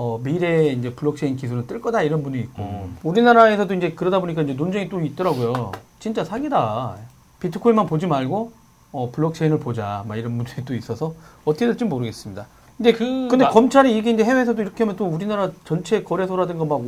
[0.00, 2.96] 어, 미래에 이제 블록체인 기술은 뜰 거다 이런 분이 있고 음.
[3.02, 5.72] 우리나라에서도 이제 그러다 보니까 이제 논쟁이 또 있더라고요.
[5.98, 6.94] 진짜 사기다.
[7.40, 8.52] 비트코인만 보지 말고
[8.92, 10.04] 어, 블록체인을 보자.
[10.06, 12.46] 막 이런 분들이 또 있어서 어떻게 될지 모르겠습니다.
[12.76, 16.80] 근데 그 근데 마- 검찰이 이게 이제 해외에서도 이렇게 하면 또 우리나라 전체 거래소라든가 막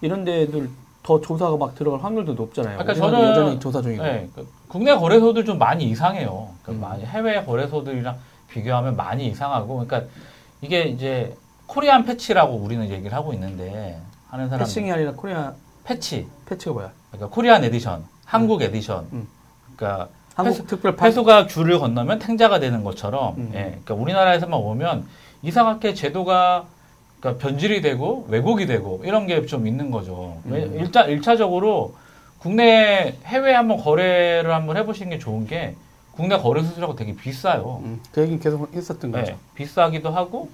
[0.00, 0.68] 이런 데들
[1.04, 2.76] 더 조사가 막 들어갈 확률도 높잖아요.
[2.78, 4.02] 그러니까 저는- 여전히 조사 중이고.
[4.02, 6.48] 네, 그러니까 국내 거래소들 좀 많이 이상해요.
[6.64, 6.90] 그러니까 음.
[6.90, 8.16] 많이 해외 거래소들이랑
[8.48, 10.10] 비교하면 많이 이상하고, 그러니까
[10.60, 11.36] 이게 이제
[11.70, 13.96] Korean patch라고 우리는 얘기를 하고 있는데
[14.28, 15.52] 하는 사람 passing이 아니라 Korea
[15.84, 16.90] patch, patch가 뭐야?
[17.12, 19.28] 그러니까 Korean edition, 한국 에디션, 음.
[19.76, 23.50] 그러니까 한국 패스- 특별 파 회수가 귤을 건너면 탱자가 되는 것처럼, 음.
[23.54, 25.06] 예, 그러니까 우리나라에서만 오면
[25.42, 26.64] 이상하게 제도가
[27.20, 30.38] 그러니까 변질이 되고 왜곡이 되고 이런 게 좀 있는 거죠.
[30.46, 30.76] 왜- 음.
[30.80, 31.94] 일자 일차적으로
[32.40, 35.76] 국내 해외 한번 거래를 한번 해보시는 게 좋은 게
[36.12, 37.80] 국내 거래 수수료가 되게 비싸요.
[37.84, 39.32] 음, 그 얘기 계속 했었던 거죠.
[39.32, 40.48] 네, 비싸기도 하고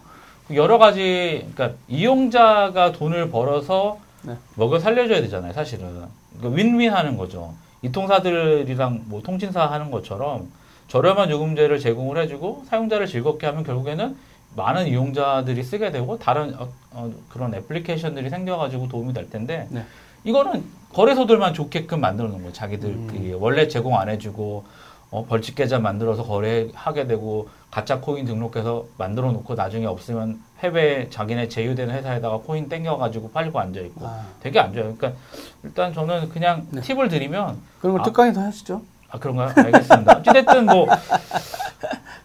[0.54, 4.34] 여러 가지 그러니까 이용자가 돈을 벌어서 네.
[4.54, 6.04] 먹여 살려줘야 되잖아요, 사실은.
[6.38, 7.54] 그러니까 윈윈 하는 거죠.
[7.82, 10.48] 이 통사들이랑 뭐 통신사 하는 것처럼
[10.88, 14.16] 저렴한 요금제를 제공을 해주고 사용자를 즐겁게 하면 결국에는
[14.56, 19.84] 많은 이용자들이 쓰게 되고 다른 어, 어, 그런 애플리케이션들이 생겨가지고 도움이 될 텐데 네.
[20.24, 22.52] 이거는 거래소들만 좋게끔 만들어 놓은 거예요.
[22.52, 23.38] 자기들끼리 음.
[23.42, 24.64] 원래 제공 안 해주고
[25.10, 31.48] 어, 벌칙 계좌 만들어서 거래하게 되고 가짜 코인 등록해서 만들어 놓고 나중에 없으면 해외 자기네
[31.48, 34.94] 제휴되는 회사에다가 코인 땡겨가지고 팔고 앉아 있고 아, 되게 안 좋아요.
[34.96, 35.20] 그러니까
[35.62, 36.80] 일단 저는 그냥 네.
[36.80, 38.04] 팁을 드리면 그런 걸 아.
[38.04, 38.82] 특강에서 하시죠.
[39.10, 39.52] 아 그런가요?
[39.56, 40.18] 알겠습니다.
[40.18, 40.88] 어찌됐든 뭐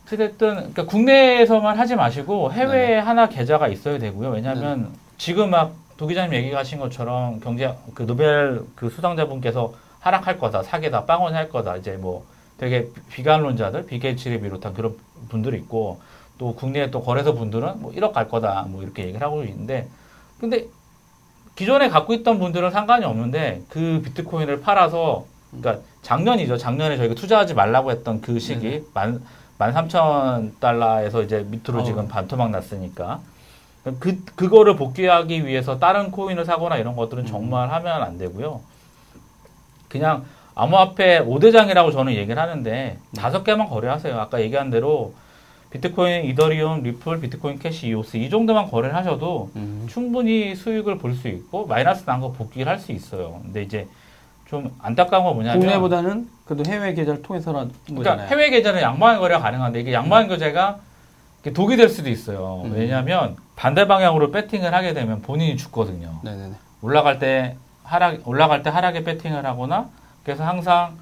[0.06, 3.00] 어찌됐든 그러니까 국내에서만 하지 마시고 해외에 네네.
[3.00, 4.30] 하나 계좌가 있어야 되고요.
[4.30, 11.06] 왜냐하면 지금 막 도 기자님 얘기하신 것처럼 경제 그 노벨 그 수상자분께서 하락할 거다, 사계다,
[11.06, 11.76] 빵원 할 거다.
[11.76, 12.26] 이제 뭐
[12.62, 14.96] 되게 비관론자들, 비게이츠를 비롯한 그런
[15.30, 16.00] 분들이 있고
[16.38, 19.88] 또 국내 또 거래소 분들은 뭐 1억 갈 거다, 뭐 이렇게 얘기를 하고 있는데
[20.40, 20.68] 근데
[21.56, 26.58] 기존에 갖고 있던 분들은 상관이 없는데 그 비트코인을 팔아서 그러니까 작년이죠.
[26.58, 28.84] 작년에 저희가 투자하지 말라고 했던 그 시기 네네.
[28.94, 29.24] 만,
[29.58, 31.84] 만 삼천 달러에서 이제 밑으로 어.
[31.84, 33.22] 지금 반토막 났으니까
[34.00, 37.28] 그, 그거를 복구하기 위해서 다른 코인을 사거나 이런 것들은 음.
[37.28, 38.62] 정말 하면 안 되고요.
[39.90, 44.20] 그냥 암호화폐 5대장이라고 저는 얘기를 하는데 다섯 개만 거래하세요.
[44.20, 45.14] 아까 얘기한 대로
[45.72, 49.86] 비트코인, 이더리움, 리플, 비트코인 캐시, 이오스 이 정도만 거래를 하셔도 음.
[49.90, 53.40] 충분히 수익을 볼 수 있고 마이너스 난 거 복구를 할 수 있어요.
[53.44, 53.88] 근데 이제
[54.50, 58.28] 좀 안타까운 건 뭐냐면 국내보다는 그래도 해외 계좌를 통해서라는 그러니까 거잖아요.
[58.30, 60.80] 해외 계좌는 양방의 거래가 가능한데 이게 양방의 거래가
[61.42, 62.64] 이게 독이 될 수도 있어요.
[62.66, 62.74] 음.
[62.76, 66.20] 왜냐하면 반대 방향으로 배팅을 하게 되면 본인이 죽거든요.
[66.24, 66.54] 네네네.
[66.82, 69.88] 올라갈 때 하락 올라갈 때 하락에 배팅을 하거나
[70.24, 70.98] 그래서 항상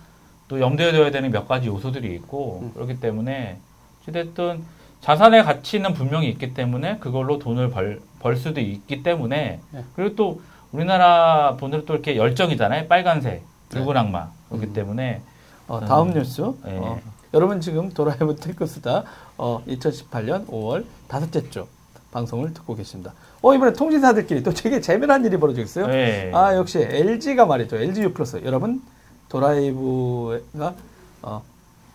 [0.48, 2.72] 또 염두에 둬야 되는 몇 가지 요소들이 있고 음.
[2.74, 3.60] 그렇기 때문에
[4.08, 4.64] 어쨌든
[5.02, 9.84] 자산의 가치는 분명히 있기 때문에 그걸로 돈을 벌, 벌 수도 있기 때문에 네.
[9.96, 14.74] 그리고 또 우리나라 분들은 또 이렇게 열정이잖아요 빨간색 붉은 악마 그렇기 음.
[14.74, 15.22] 때문에
[15.68, 16.14] 어, 다음 음.
[16.16, 16.42] 뉴스.
[16.42, 16.78] 네.
[16.78, 17.00] 어,
[17.34, 19.04] 여러분 지금 도라이브 테크수다
[19.38, 21.68] 어, 2018년 5월 다섯째 주
[22.12, 23.14] 방송을 듣고 계십니다.
[23.42, 25.88] 어 이번에 통신사들끼리 또 되게 재미난 일이 벌어지고 있어요.
[25.88, 26.32] 네.
[26.34, 27.78] 아 역시 LG가 말이죠.
[27.78, 28.82] LG U 플러스 여러분
[29.30, 30.76] 도라이브가
[31.22, 31.44] 어,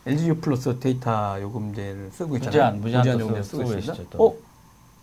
[0.06, 2.72] LG U 플러스 데이터 요금제를 쓰고 있잖아요.
[2.76, 4.04] 무제한, 무제한 또 요금제를 쓰고 쓰고 있습니다.
[4.10, 4.26] 또.
[4.26, 4.34] 어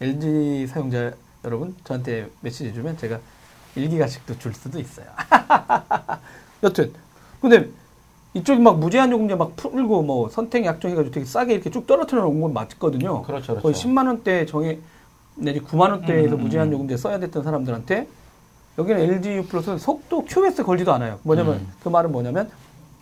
[0.01, 1.13] LG 사용자
[1.43, 3.19] 여러분 저한테 메시지 주면 제가
[3.75, 5.05] 일기가씩도 줄 수도 있어요.
[6.63, 6.91] 여튼
[7.41, 7.69] 근데
[8.33, 12.21] 이쪽이 막 무제한 요금제 막 풀고 뭐 선택 약정 해가지고 되게 싸게 이렇게 쭉 떨어뜨려
[12.21, 13.23] 놓은 건 맞거든요.
[13.23, 13.61] 그렇죠, 그렇죠.
[13.61, 14.79] 거의 10만 원대 정해
[15.35, 16.73] 내지 9만 원대에서 음, 음, 무제한 음.
[16.73, 18.07] 요금제 써야 됐던 사람들한테
[18.77, 21.19] 여기는 LG U 플러스는 속도 QS 걸지도 않아요.
[21.23, 21.67] 뭐냐면 음.
[21.83, 22.49] 그 말은 뭐냐면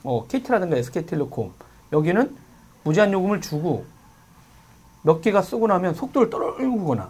[0.04, 1.52] 어, KT라든가 SK텔레콤
[1.94, 2.36] 여기는
[2.84, 3.86] 무제한 요금을 주고
[5.04, 7.10] 몇 개가 쓰고 나면 속도를 떨구거나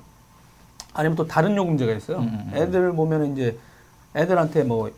[0.93, 2.17] 아니면 또 다른 요금제가 있어요.
[2.19, 2.57] 음, 음, 음.
[2.57, 3.57] 애들 보면 이제
[4.15, 4.91] 애들한테 뭐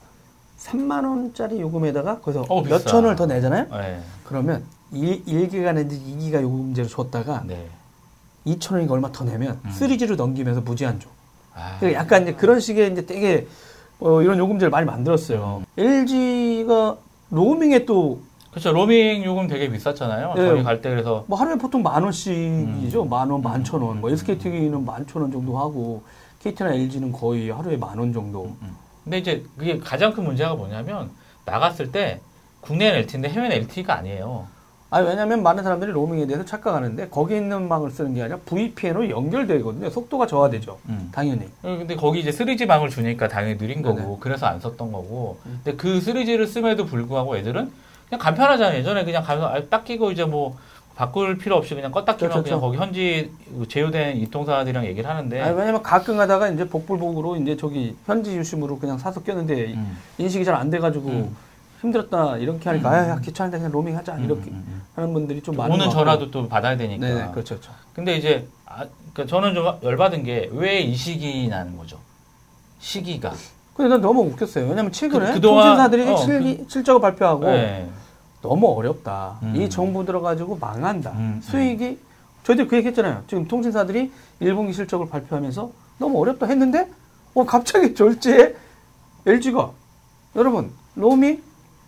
[0.59, 2.79] 3만 원짜리 요금에다가 거기서 어, 몇.
[2.79, 3.67] 천을 더 내잖아요.
[3.69, 4.01] 네.
[4.23, 7.67] 그러면 1, 1기가 내지 2기가 요금제로 줬다가 네.
[8.45, 9.71] 2천 원인가 얼마 더 내면 음.
[9.71, 11.09] 3G로 넘기면서 무제한 줘.
[11.55, 13.47] 아, 약간 이제 그런 식의 이제 되게
[13.99, 15.63] 어, 이런 요금제를 많이 만들었어요.
[15.77, 15.81] 음.
[15.81, 16.97] LG가
[17.29, 18.71] 로밍에 또뭐 그렇죠.
[18.73, 20.33] 로밍 요금 되게 비쌌잖아요.
[20.35, 20.41] 네.
[20.47, 23.03] 저희 갈 때 그래서 뭐 하루에 보통 만 원씩이죠.
[23.03, 23.09] 음.
[23.09, 24.01] 만 원, 만 천 원.
[24.01, 26.03] 뭐 SKT는 만 천 원 정도 하고
[26.43, 28.55] KT나 LG는 거의 하루에 만 원 정도.
[29.03, 31.11] 근데 이제 그게 가장 큰 문제가 뭐냐면
[31.45, 32.19] 나갔을 때
[32.61, 34.45] 국내는 LT인데 해외는 LT가 아니에요.
[34.93, 39.89] 아 왜냐면 많은 사람들이 로밍에 대해서 착각하는데 거기 있는 망을 쓰는 게 아니라 VPN으로 연결되거든요.
[39.89, 40.77] 속도가 저하되죠.
[40.89, 41.09] 음.
[41.13, 41.47] 당연히.
[41.61, 44.17] 근데 거기 이제 3G 방을 주니까 당연히 느린 거고 네네.
[44.19, 45.37] 그래서 안 썼던 거고.
[45.45, 45.61] 음.
[45.63, 47.71] 근데 그 3G를 씀에도 불구하고 애들은
[48.09, 48.79] 그냥 간편하잖아요.
[48.79, 50.57] 예전에 그냥 가서 아, 딱 끼고 이제 뭐
[50.95, 53.31] 바꿀 필요 없이 그냥 껐다 끼면 그렇죠, 그냥 거기 현지
[53.69, 55.39] 제휴된 이통사들이랑 얘기를 하는데.
[55.41, 59.97] 아니, 왜냐면 가끔 가다가 이제 복불복으로 이제 저기 현지 유심으로 그냥 사서 꼈는데 음.
[60.17, 61.35] 인식이 잘 안 돼가지고 음.
[61.81, 62.93] 힘들었다 이렇게 하니까 음.
[62.93, 64.81] 아 야, 귀찮은데 그냥 로밍 하자 이렇게 음, 음, 음.
[64.95, 65.89] 하는 분들이 좀 많은 오는.
[65.89, 67.05] 전화도 또 받아야 되니까.
[67.07, 67.71] 네네 그렇죠 그렇죠.
[67.93, 71.97] 근데 이제 아, 그러니까 저는 좀 열받은 게 왜 이 시기냐는 거죠.
[72.79, 73.33] 시기가.
[73.75, 74.65] 근데 난 너무 웃겼어요.
[74.67, 77.89] 왜냐면 최근에 그- 그동안- 통신사들이 어, 실, 실적을 발표하고 네.
[78.41, 79.39] 너무 어렵다.
[79.43, 79.55] 음.
[79.55, 81.11] 이 정부 들어가지고 망한다.
[81.11, 81.97] 음, 수익이
[82.43, 83.23] 저희들 그 얘기했잖아요.
[83.27, 86.89] 지금 통신사들이 1분기 실적을 발표하면서 너무 어렵다 했는데
[87.33, 88.55] 어 갑자기 졸지에
[89.25, 89.69] LG가
[90.35, 91.41] 여러분 로밍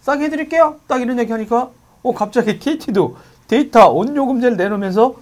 [0.03, 0.75] 싸게 해드릴게요.
[0.87, 1.69] 딱 이런 얘기 하니까
[2.03, 3.15] 어 갑자기 KT도
[3.47, 5.15] 데이터 온 요금제를 내놓으면서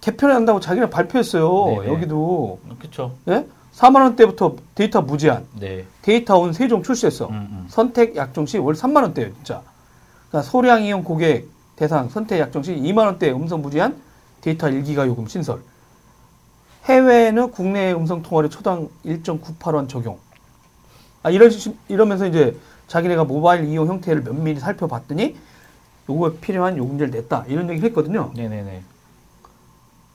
[0.00, 1.76] 개편한다고 자기네 발표했어요.
[1.80, 1.88] 네네.
[1.92, 3.14] 여기도 그렇죠.
[3.28, 3.44] 예?
[3.74, 5.84] 4만 원대부터 데이터 무제한 네.
[6.02, 7.26] 데이터 온 세종 출시했어.
[7.28, 7.66] 음, 음.
[7.68, 9.62] 선택 약정 시 월 3만 원대예요, 진짜.
[10.28, 13.96] 그러니까 소량 이용 고객 대상 선택 약정 시 2만 원대 음성 무제한
[14.40, 15.60] 데이터 1기가 요금 신설.
[16.84, 20.18] 해외는 국내 음성 통화료 초당 1.98원 적용.
[21.22, 22.56] 아 이런 식- 이러면서 이제
[22.88, 25.36] 자기네가 모바일 이용 형태를 면밀히 살펴봤더니
[26.08, 27.44] 요거에 필요한 요금제를 냈다.
[27.48, 28.32] 이런 얘기를 했거든요.
[28.34, 28.82] 네네네.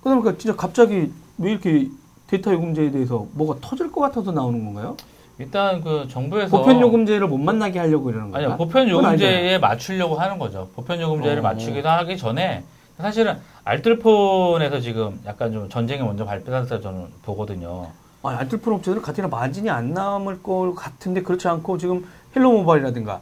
[0.03, 1.87] 그러니까 진짜 갑자기 왜 이렇게
[2.27, 4.97] 데이터 요금제에 대해서 뭐가 터질 것 같아서 나오는 건가요?
[5.39, 8.47] 일단 그 정부에서 보편 요금제를 못 만들게 하려고 이러는 거예요.
[8.47, 10.69] 아니요 보편 요금제에 맞추려고 하는 거죠.
[10.75, 11.41] 보편 요금제를 어.
[11.41, 12.63] 맞추기도 하기 전에
[12.97, 17.87] 사실은 알뜰폰에서 지금 약간 좀 전쟁이 먼저 발표해서 저는 보거든요.
[18.23, 23.21] 아니, 알뜰폰 업체들은 가뜩이나 마진이 안 남을 것 같은데 그렇지 않고 지금 헬로 모바일이라든가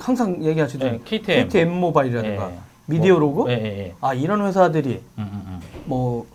[0.00, 1.48] 항상 얘기하시던 네, KTM.
[1.48, 2.58] KTM 모바일이라든가 예.
[2.86, 3.94] 미디어 로그 예, 예, 예.
[4.00, 5.60] 아 이런 회사들이 음, 음, 음.
[5.84, 6.26] 뭐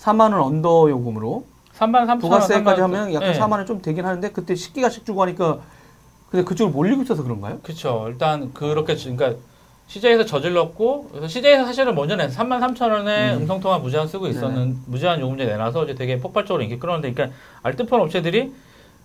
[0.00, 1.44] 4만 원 under 요금으로
[1.78, 3.38] 3만 3천 부가세까지 하면 약간 예.
[3.38, 5.58] 4만 원 좀 되긴 하는데 그때 10기가씩 주고 하니까
[6.30, 7.58] 근데 그쪽으로 몰리고 있어서 그런가요?
[7.62, 8.06] 그렇죠.
[8.08, 9.40] 일단 그렇게 주- 그러니까
[9.86, 13.42] CJ에서 저질렀고 그래서 CJ에서 사실은 먼저 낸 3만 3천 원에 음.
[13.42, 13.46] 음.
[13.46, 18.52] 성통화 무제한 쓰고 있었는 무제한 요금제 내놔서 이제 되게 폭발적으로 인기 끌었는데 그러니까 알뜰폰 업체들이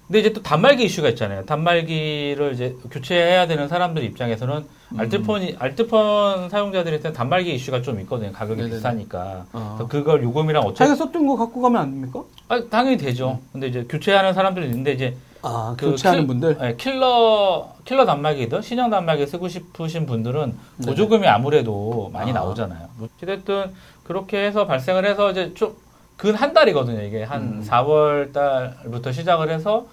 [0.09, 1.45] 근데 이제 또 단말기 이슈가 있잖아요.
[1.45, 4.99] 단말기를 이제 교체해야 되는 사람들 입장에서는 음.
[4.99, 8.31] 알뜰폰이 알뜰폰 사용자들한테 단말기 이슈가 좀 있거든요.
[8.31, 8.75] 가격이 네네네.
[8.77, 9.45] 비싸니까.
[9.53, 9.75] 어.
[9.77, 12.23] 그래서 그걸 요금이랑 어차피 자기가 썼던 거 갖고 가면 안 됩니까?
[12.47, 13.39] 아, 당연히 되죠.
[13.51, 18.63] 근데 이제 교체하는 사람들이 있는데 이제 아 그 교체하는 킬- 분들 네, 킬러 킬러 단말기든
[18.63, 20.55] 신형 단말기 쓰고 싶으신 분들은.
[20.87, 22.33] 보조금이 아무래도 많이 아.
[22.33, 22.87] 나오잖아요.
[23.21, 23.71] 어쨌든
[24.03, 27.03] 그렇게 해서 발생을 해서 이제 지금 한 달이거든요.
[27.03, 27.63] 이게 한 음.
[27.63, 29.85] 4월 달부터 시작을 해서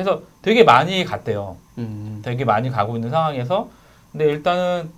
[0.00, 1.56] 해서 되게 많이 갔대요.
[1.78, 2.20] 음.
[2.24, 3.68] 되게 많이 가고 있는 상황에서
[4.10, 4.90] 근데 일단은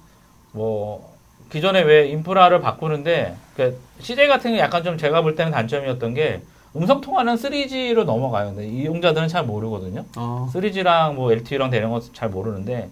[0.52, 1.14] 뭐
[1.50, 6.42] 기존에 왜 인프라를 바꾸는데 그 CJ 같은 게 약간 좀 제가 볼 때는 단점이었던 게
[6.76, 8.48] 음성 통화는 3G로 넘어가요.
[8.54, 10.04] 근데 이용자들은 잘 모르거든요.
[10.16, 10.48] 어.
[10.52, 12.90] 3G랑 뭐 LTE랑 되는 건 잘 모르는데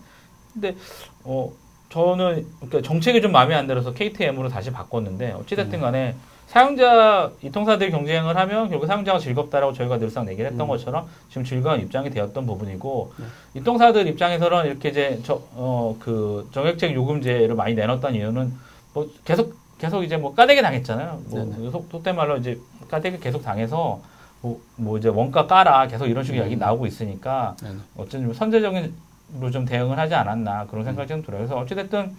[0.52, 0.76] 근데
[1.24, 1.50] 어
[1.88, 6.14] 저는 그러니까 정책이 좀 마음에 안 들어서 KTM으로 다시 바꿨는데 어찌됐든 간에
[6.48, 10.68] 사용자 이 통사들이 경쟁을 하면 결국 사용자가 즐겁다라고 저희가 늘상 얘기를 했던 음.
[10.68, 13.24] 것처럼 지금 즐거운 입장이 되었던 부분이고 네.
[13.54, 18.52] 이 통사들 입장에서는 이렇게 이제 저어그 정액책 요금제를 많이 내놨던 이유는
[18.92, 21.22] 뭐 계속 계속 이제 뭐 까대기 당했잖아요.
[21.28, 21.70] 뭐.
[21.72, 24.00] 속- 속된 말로 이제 까대기 계속 당해서
[24.42, 26.42] 뭐, 뭐 이제 원가 까라 계속 이런 식의 음.
[26.42, 27.76] 이야기 나오고 있으니까 네네.
[27.96, 31.38] 어쨌든 좀 선제적으로 좀 대응을 하지 않았나 그런 생각이 좀 들어요.
[31.38, 32.14] 그래서 어찌됐든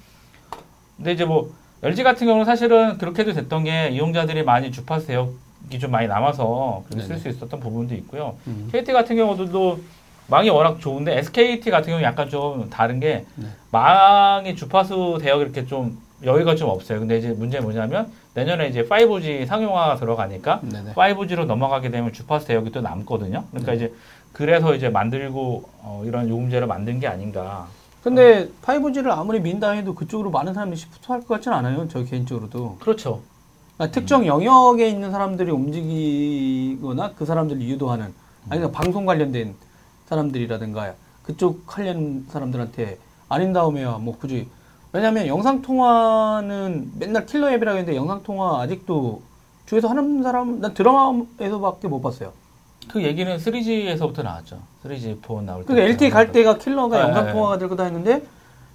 [0.97, 5.91] 근데 이제 뭐 LG 같은 경우는 사실은 그렇게도 됐던 게 이용자들이 많이 주파수 대역이 좀
[5.91, 7.21] 많이 남아서 그렇게 쓸 네네.
[7.21, 8.37] 수 있었던 부분도 있고요.
[8.47, 8.69] 음.
[8.71, 9.81] KT 같은 경우도
[10.27, 13.47] 망이 워낙 좋은데 SKT 같은 경우 는 약간 좀 다른 게 네.
[13.71, 16.99] 망이 주파수 대역 이렇게 좀 여유가 좀 없어요.
[16.99, 20.93] 근데 이제 문제는 뭐냐면 내년에 이제 5G 상용화가 들어가니까 네네.
[20.93, 23.43] 5G로 넘어가게 되면 주파수 대역이 또 남거든요.
[23.51, 23.75] 그러니까 네.
[23.75, 23.93] 이제
[24.31, 27.67] 그래서 이제 만들고 어, 이런 요금제를 만든 게 아닌가.
[28.03, 31.87] 근데 5G를 아무리 민다 해도 그쪽으로 많은 사람들이 시프트할 것 같진 않아요.
[31.87, 32.77] 저 개인적으로도.
[32.79, 33.21] 그렇죠.
[33.77, 38.13] 그러니까 특정 영역에 있는 사람들이 움직이거나 그 사람들을 유도하는
[38.49, 39.55] 아니 그러니까 방송 관련된
[40.07, 42.97] 사람들이라든가 그쪽 관련 사람들한테
[43.29, 44.49] 아닌 다음에야 뭐 굳이
[44.91, 49.21] 왜냐하면 영상 통화는 맨날 킬러 앱이라고 했는데 영상 통화 아직도
[49.65, 52.33] 주에서 하는 사람 난 드라마에서밖에 못 봤어요.
[52.87, 54.59] 그 얘기는 3G에서부터 나왔죠.
[54.83, 55.67] 3G 폰 나올 때.
[55.67, 57.31] 그러니까 LTE 갈 때가 킬러가 네, 영상 네.
[57.31, 58.23] 통화가 들고 다녔는데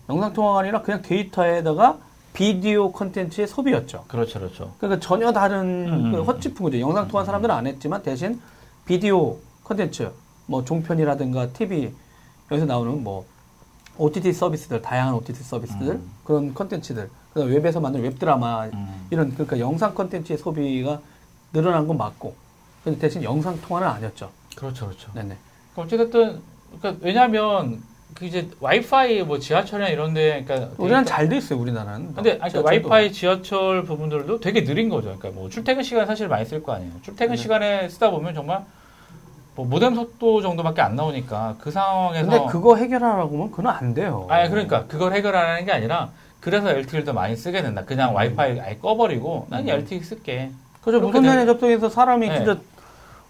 [0.08, 1.98] 영상 통화가 아니라 그냥 데이터에다가
[2.32, 4.04] 비디오 컨텐츠의 소비였죠.
[4.06, 4.72] 그렇죠, 그렇죠.
[4.78, 6.12] 그러니까 전혀 다른 음.
[6.12, 6.78] 그 헛짚은 거죠.
[6.78, 8.40] 영상 통화 사람들은 안 했지만 대신
[8.86, 10.10] 비디오 컨텐츠,
[10.46, 11.92] 뭐 종편이라든가 TV
[12.50, 13.26] 여기서 나오는 뭐
[13.98, 16.10] OTT 서비스들, 다양한 OTT 서비스들 음.
[16.24, 19.06] 그런 컨텐츠들, 그다음 웹에서 만든 웹 드라마 음.
[19.10, 21.00] 이런 그러니까 영상 컨텐츠의 소비가
[21.52, 22.34] 늘어난 건 맞고,
[22.84, 24.30] 근데 대신 영상 통화는 아니었죠.
[24.56, 25.10] 그렇죠, 그렇죠.
[25.14, 25.36] 네네.
[25.76, 26.40] 어찌됐든
[26.80, 27.82] 그러니까 왜냐하면
[28.14, 31.58] 그 이제 와이파이 뭐 지하철이나 이런데 그러니까 우리나라 데이터- 잘돼 있어요.
[31.60, 32.14] 우리나라는.
[32.14, 32.62] 근데 아니, 그러니까.
[32.62, 35.14] 와이파이 지하철 부분들도 되게 느린 거죠.
[35.16, 36.92] 그러니까 뭐 출퇴근 시간 사실 많이 쓸 거 아니에요.
[37.02, 37.42] 출퇴근 네.
[37.42, 38.64] 시간에 쓰다 보면 정말
[39.54, 44.26] 뭐 모뎀 속도 정도밖에 안 나오니까 그 상황에서 근데 그거 해결하라고 하면 그건 안 돼요.
[44.30, 46.10] 아니 그러니까 그걸 해결하는 게 아니라
[46.40, 47.84] 그래서 LTE를 더 많이 쓰게 된다.
[47.84, 49.68] 그냥 와이파이 아예 꺼버리고 난 음.
[49.68, 50.50] LTE 쓸게.
[50.82, 51.10] 그죠.
[51.10, 52.36] 된- 접속해서 사람이 네.
[52.36, 52.58] 진짜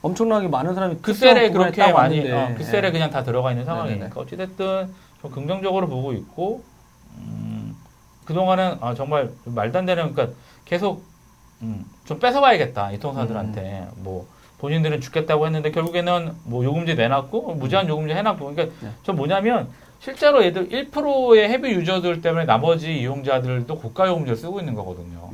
[0.03, 2.31] 엄청나게 많은 사람이 그 셀에 그렇게 딱 많이.
[2.31, 2.93] 어, 그 셀에 네.
[2.93, 3.65] 그냥 다 들어가 있는.
[3.65, 4.89] 상황이니까 어찌됐든
[5.21, 6.63] 좀 긍정적으로 보고 있고
[7.17, 7.75] 음,
[8.25, 11.03] 그동안은 아, 정말 말도 안 되는 그러니까 계속
[11.63, 14.03] 음, 좀 뺏어가야겠다 이 통사들한테 음.
[14.05, 14.27] 뭐
[14.59, 18.91] 본인들은 죽겠다고 했는데 결국에는 뭐 요금제 내놨고 무제한 요금제 해놨고 그러니까 네.
[19.03, 19.69] 전 뭐냐면
[20.01, 25.31] 실제로 얘들 1%의 헤비 유저들 때문에 나머지 이용자들도 고가 요금제를 쓰고 있는 거거든요.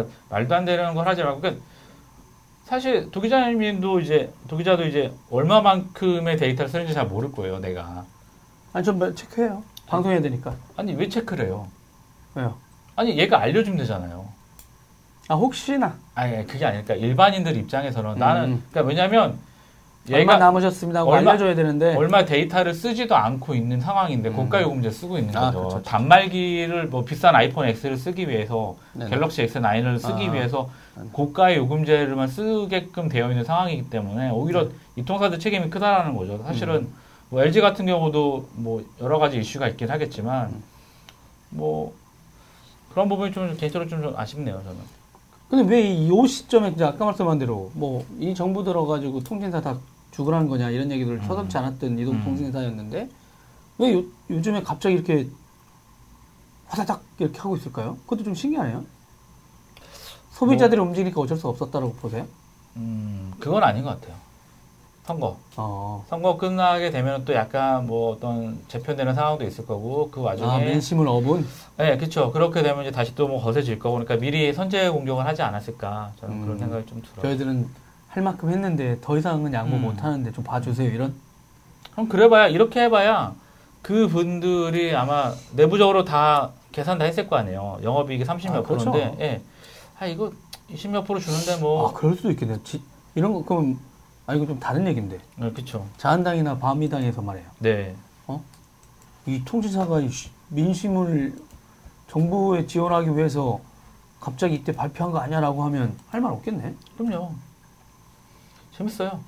[0.00, 0.04] 음.
[0.04, 1.64] 그러니까 말도 안 되는 걸 하지 말고 그러니까
[2.64, 8.04] 사실 도 기자님도 이제 도 기자도 이제 얼마만큼의 데이터를 쓰는지 잘 모를 거예요, 내가.
[8.72, 9.62] 아니 좀 체크해요.
[9.86, 10.56] 방송해야 되니까.
[10.76, 11.68] 아니 왜 체크를 해요?
[12.34, 12.56] 왜요?
[12.96, 14.26] 아니 얘가 알려주면 되잖아요.
[15.28, 18.62] 아 혹시나 아니 그게 아니니까 일반인들 입장에서는 나는 음.
[18.70, 19.38] 그러니까 왜냐면
[20.12, 24.36] 얼마 남으셨습니다 하고 얼마- 알려줘야 되는데 얼마 데이터를 쓰지도 않고 있는 상황인데 음.
[24.36, 25.58] 고가 요금제 쓰고 있는 아, 거죠.
[25.58, 25.90] 그렇죠, 그렇죠.
[25.90, 29.10] 단말기를 뭐 비싼 아이폰 X를 쓰기 위해서 네네.
[29.10, 30.32] 갤럭시 S9을 쓰기 아.
[30.32, 31.10] 위해서 음.
[31.12, 34.70] 고가의 요금제를만 쓰게끔 되어 있는 상황이기 때문에 오히려 네.
[34.96, 36.42] 이통사들 책임이 크다라는 거죠.
[36.44, 36.94] 사실은 음.
[37.28, 40.62] 뭐 LG 같은 경우도 뭐 여러 가지 이슈가 있긴 하겠지만 음.
[41.50, 41.92] 뭐
[42.92, 44.60] 그런 부분이 좀 개인적으로 좀 아쉽네요.
[44.62, 44.96] 저는.
[45.50, 49.76] 근데 왜 이 시점에 이제 아까 말씀한 대로 뭐 이 정부 들어가지고 통신사 다
[50.16, 51.26] 죽으라는 거냐 이런 얘기들을 음.
[51.26, 52.24] 서슴지 않았던 이동 음.
[52.24, 53.08] 통신사였는데
[53.78, 55.28] 왜 요, 요즘에 갑자기 이렇게
[56.68, 57.96] 화다닥 이렇게 하고 있을까요?
[58.04, 58.84] 그것도 좀 신기하네요.
[60.32, 62.26] 소비자들이 움직이니까 어쩔 수 없었다라고 보세요?
[62.76, 64.16] 음 그건 아닌 것 같아요.
[65.04, 65.38] 선거.
[65.56, 66.04] 어.
[66.08, 71.06] 선거 끝나게 되면 또 약간 뭐 어떤 재편되는 상황도 있을 거고 그 와중에 아, 민심을
[71.06, 71.46] 업은?
[71.76, 72.32] 네, 그렇죠.
[72.32, 76.40] 그렇게 되면 이제 다시 또 뭐 거세질 거고 그러니까 미리 선제 공격을 하지 않았을까 저는
[76.40, 76.58] 그런 음.
[76.58, 77.22] 생각이 좀 들어요.
[77.22, 77.68] 저희들은
[78.16, 79.82] 할 만큼 했는데 더 이상은 양보 음.
[79.82, 81.14] 못 하는데 좀 봐주세요 이런
[81.92, 83.34] 그럼 그래봐야 이렇게 해봐야
[83.82, 87.78] 그 분들이 아마 내부적으로 다 계산 다 했을 거 아니에요.
[87.82, 88.90] 영업이익이 30몇 아, 그렇죠.
[88.90, 89.42] 프로인데, 예.
[89.98, 90.32] 아 이거
[90.70, 92.82] 20몇 프로 주는데 뭐, 아 그럴 수도 있겠네요 지-
[93.14, 93.78] 이런 거 그럼
[94.26, 95.86] 아 이거 좀 다른 얘기인데 네, 그렇죠.
[95.98, 97.94] 자한당이나 바미당에서 말이에요 네,
[99.26, 101.34] 이 통신사가 이 시- 민심을
[102.08, 103.60] 정부에 지원하기 위해서
[104.20, 107.32] 갑자기 이때 발표한 거 아니야라고 하면 할 말 없겠네 그럼요.
[108.76, 109.20] 재밌어요.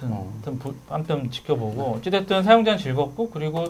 [0.00, 0.30] 아무튼, 어.
[0.32, 3.66] 아무튼, 부- 아무튼 지켜보고 어찌됐든 사용자는 즐겁고 그리고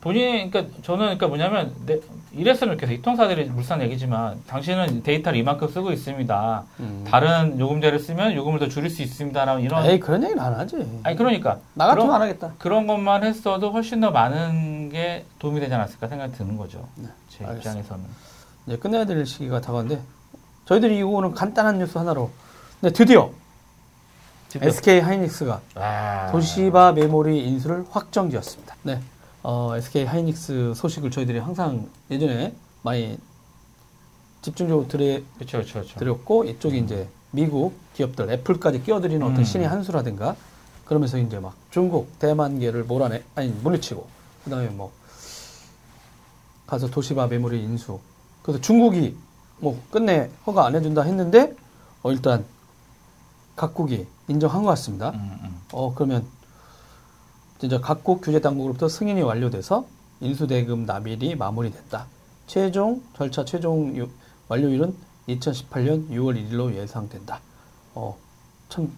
[0.00, 1.98] 본인 그러니까 저는 그러니까 뭐냐면 내,
[2.32, 2.96] 이랬으면 좋겠어요.
[2.96, 6.64] 이통사들이 물산 얘기지만 당신은 데이터를 이만큼 쓰고 있습니다.
[6.80, 7.04] 음.
[7.08, 10.76] 다른 요금제를 쓰면 요금을 더 줄일 수 있습니다라는 이런 에이 그런 얘기는 안 하지.
[11.04, 12.52] 아니 그러니까 나 같으면 그런- 안 하겠다.
[12.58, 16.86] 그런 것만 했어도 훨씬 더 많은 게 도움이 되지 않았을까 생각이 드는 거죠.
[16.96, 17.70] 네, 제 알겠습니다.
[17.80, 18.04] 입장에서는.
[18.66, 20.02] 이제 끝내야 될 시기가 다가왔는데
[20.66, 22.30] 저희들이 이거는 간단한 뉴스 하나로.
[22.82, 23.30] 네 드디어
[24.62, 26.28] SK 하이닉스가 아.
[26.30, 28.76] 도시바 메모리 인수를 확정지었습니다.
[28.82, 29.00] 네,
[29.42, 33.18] 어, SK 하이닉스 소식을 저희들이 항상 예전에 많이
[34.42, 35.98] 집중적으로 드려, 그렇죠, 그렇죠, 그렇죠.
[35.98, 39.44] 드렸고 이쪽이 이제 미국 기업들 애플까지 끼어들이는 어떤 음.
[39.44, 40.36] 신의 한 수라든가
[40.84, 44.06] 그러면서 이제 막 중국 대만계를 몰아내 아니 물리치고
[44.44, 44.92] 그다음에 뭐
[46.66, 47.98] 가서 도시바 메모리 인수
[48.42, 49.16] 그래서 중국이
[49.58, 51.54] 뭐 끝내 허가 안 해준다 했는데
[52.02, 52.44] 어 일단
[53.56, 55.10] 각국이 인정한 것 같습니다.
[55.10, 55.60] 음, 음.
[55.72, 56.24] 어 그러면
[57.58, 59.86] 진짜 각국 규제 당국으로부터 승인이 완료돼서
[60.20, 62.06] 인수대금 납일이 마무리됐다.
[62.46, 64.08] 최종 절차 최종 유-
[64.48, 64.94] 완료일은
[65.28, 67.40] 2018년 6월 1일로 예상된다.
[67.94, 68.16] 어
[68.70, 68.90] 참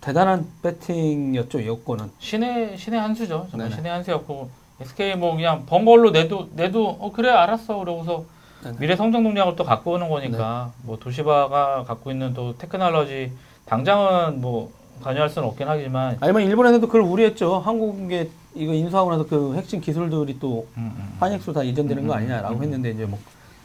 [0.00, 2.10] 대단한 배팅이었죠 이 여건은.
[2.18, 3.46] 신의 신의 한 수죠.
[3.50, 3.76] 정말 네네.
[3.76, 8.24] 신의 한 수였고 SK 뭐 그냥 번 걸로 내도 내도 어 그래 알았어 그러고서
[8.62, 8.76] 네네.
[8.78, 13.32] 미래 성장 동력을 또 갖고 오는 거니까 뭐 도시바가 갖고 있는 또 테크놀로지
[13.66, 14.70] 당장은 뭐
[15.02, 17.58] 관여할 수는 없긴 하지만 아니면 일본에서도 그걸 우려했죠.
[17.58, 21.16] 한국에 이거 인수하고 나서 그 핵심 기술들이 또 음, 음.
[21.18, 22.62] 한익수 다 이전되는 거 음, 아니냐라고 음, 음.
[22.62, 23.18] 했는데 이제 뭐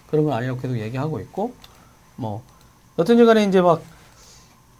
[0.09, 1.53] 그런 건 아니라고 계속 얘기하고 있고
[2.15, 2.41] 뭐
[2.97, 3.81] 여튼지 간에 이제 막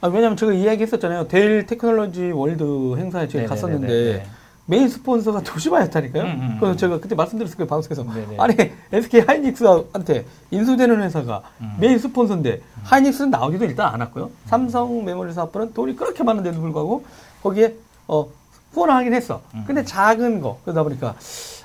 [0.01, 1.27] 아, 왜냐면 제가 이야기했었잖아요.
[1.27, 4.25] 델 테크놀로지 월드 행사에 제가 네네네네.
[4.69, 6.23] 메인 스폰서가 도시바였다니까요.
[6.23, 6.77] 음, 음, 그래서 음.
[6.77, 8.35] 제가 그때 말씀드렸을 거예요 방송에서 네네.
[8.37, 8.55] 아니
[8.93, 11.75] SK 하이닉스한테 인수되는 회사가 음.
[11.79, 14.29] 메인 스폰서인데 하이닉스는 나오지도 일단 않았고요.
[14.45, 17.03] 삼성 메모리 사업부는 돈이 그렇게 많은데도 불구하고
[17.41, 17.73] 거기에
[18.07, 18.27] 어
[18.73, 19.41] 후원을 하긴 했어.
[19.55, 19.63] 음.
[19.65, 21.15] 근데 작은 거 그러다 보니까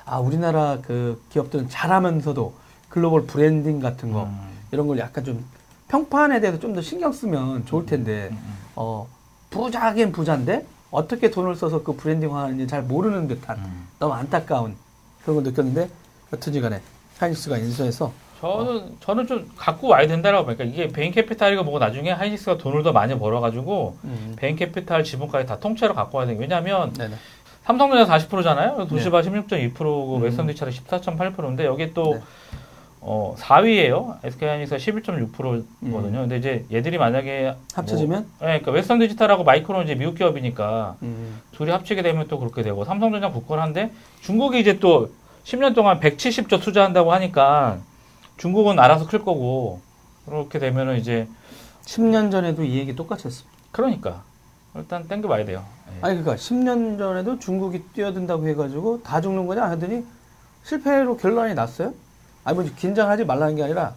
[0.05, 2.53] 아 우리나라 그 기업들은 잘하면서도
[2.89, 4.49] 글로벌 브랜딩 같은 거 음.
[4.71, 5.45] 이런 걸 약간 좀
[5.89, 8.53] 평판에 대해서 좀 더 신경 쓰면 좋을 텐데 음, 음.
[8.75, 9.07] 어
[9.51, 10.65] 부자긴 부자인데
[10.95, 13.87] 어떻게 돈을 써서 그 branding화하는지 잘 모르는 듯한 음.
[13.99, 14.75] 너무 안타까운
[15.23, 15.89] 그런 걸 느꼈는데
[16.33, 16.81] 여튼지 간에
[17.17, 22.57] 하이닉스가 인수해서 저는 저는 좀 갖고 와야 된다라고 보니까 이게 베인 캐피탈이고 뭐고 나중에 하이닉스가
[22.57, 24.35] 돈을 더 많이 벌어가지고 음.
[24.37, 26.35] 베인 캐피탈 지분까지 다 통째로 갖고 와야 돼.
[26.37, 27.15] 왜냐하면 네네.
[27.63, 28.85] 삼성전자 40%잖아요.
[28.87, 30.21] 도시바 16.2%고 음.
[30.21, 32.21] 웨스턴 디지털이 14.8%인데 여기 또 네.
[33.07, 34.17] 어, 4위예요.
[34.23, 36.21] SK 하이닉스가 11.6%거든요.
[36.21, 37.65] 근데 이제 얘들이 만약에 음.
[37.75, 41.39] 합쳐지면 뭐, 네, 그러니까 웨스턴 디지털하고 마이크론은 이제 미국 기업이니까 음.
[41.51, 43.91] 둘이 합치게 되면 또 그렇게 되고 삼성전자 굳건한데
[44.21, 45.11] 중국이 이제 또
[45.43, 47.77] 10년 동안 170조 투자한다고 하니까
[48.37, 49.81] 중국은 알아서 클 거고
[50.25, 51.27] 그렇게 되면은 이제
[51.83, 53.55] 10년 전에도 이 얘기 똑같이 했습니다.
[53.71, 54.23] 그러니까
[54.73, 55.63] 일단 땡겨 봐야 돼요.
[55.89, 55.91] 예.
[56.01, 60.03] 아니 그러니까 10년 전에도 중국이 뛰어든다고 해가지고 다 죽는 거냐 하더니
[60.63, 61.93] 실패로 결론이 났어요.
[62.45, 63.93] 아니 뭐 긴장하지 말라는 게 아니라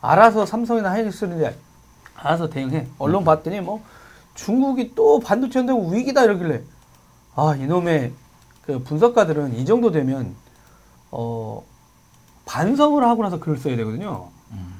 [0.00, 1.56] 알아서 삼성이나 하이닉스는 이제
[2.16, 2.88] 알아서 대응해.
[2.98, 3.82] 언론 봤더니 뭐
[4.34, 6.62] 중국이 또 반도체 한다고 위기다 이러길래
[7.36, 8.12] 아 이놈의
[8.62, 10.34] 그 분석가들은 이 정도 되면
[11.10, 11.62] 어
[12.46, 14.28] 반성을 하고 나서 글을 써야 되거든요.
[14.52, 14.74] 음.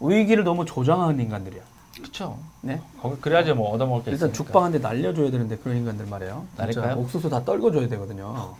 [0.00, 1.62] 위기를 너무 조장하는 인간들이야.
[2.00, 2.38] 그쵸.
[2.60, 2.80] 네.
[3.00, 4.36] 거기 그래야지 뭐 얻어먹을 게 일단 있으니까.
[4.44, 6.44] 죽방 한대 날려줘야 되는데 그런 인간들 말이에요.
[6.56, 6.96] 날릴까요?
[6.98, 8.54] 옥수수 다 떨궈줘야 되거든요.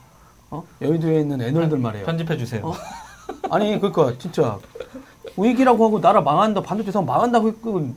[0.50, 0.64] 어?
[0.80, 2.06] 여의도에 있는 애널들 말이에요.
[2.06, 2.66] 편집해 주세요.
[2.66, 2.74] 어?
[3.50, 4.58] 아니 그러니까 진짜
[5.36, 7.88] 위기라고 하고 나라 망한다 반도체 사업 망한다고 했고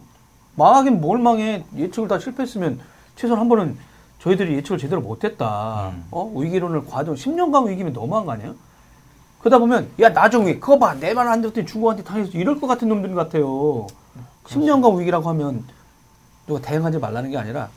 [0.56, 2.80] 망하긴 뭘 망해 예측을 다 실패했으면
[3.16, 3.78] 최소한 한 번은
[4.20, 5.92] 저희들이 예측을 제대로 못했다.
[5.94, 6.06] 음.
[6.12, 8.56] 어 위기론을 과정 10년간 위기면 너무한 거 아니에요?
[9.40, 13.14] 그러다 보면 야 나중에 그거 봐 내 말안 듣더니 중국한테 당해서 이럴 것 같은 놈들
[13.14, 13.86] 같아요.
[14.46, 15.64] 10년간 위기라고 하면
[16.48, 17.70] 누가 대응하지 말라는 게 아니라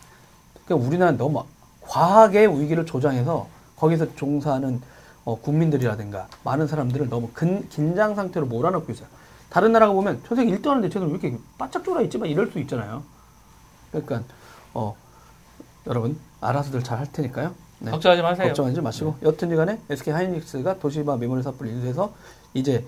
[0.65, 1.45] 그러니까 우리나라는 너무
[1.83, 3.47] 과하게 위기를 조장해서
[3.77, 4.81] 거기서 종사하는
[5.31, 9.07] 어, 국민들이라든가 많은 사람들을 너무 근, 긴장 상태로 몰아넣고 있어요.
[9.49, 12.59] 다른 나라가 보면 저 세계 1등 하는데 쟤는 왜 이렇게 바짝 졸아 있지만 이럴 수
[12.61, 13.05] 있잖아요.
[13.93, 14.23] 그러니까
[14.75, 14.97] 어,
[15.87, 17.55] 여러분 알아서들 잘 할 테니까요.
[17.79, 17.91] 네.
[17.93, 18.47] 걱정하지 마세요.
[18.49, 22.13] 걱정하지 마시고 여튼지 간에 SK 하이닉스가 도시바 메모리 사업부를 인수해서
[22.53, 22.85] 이제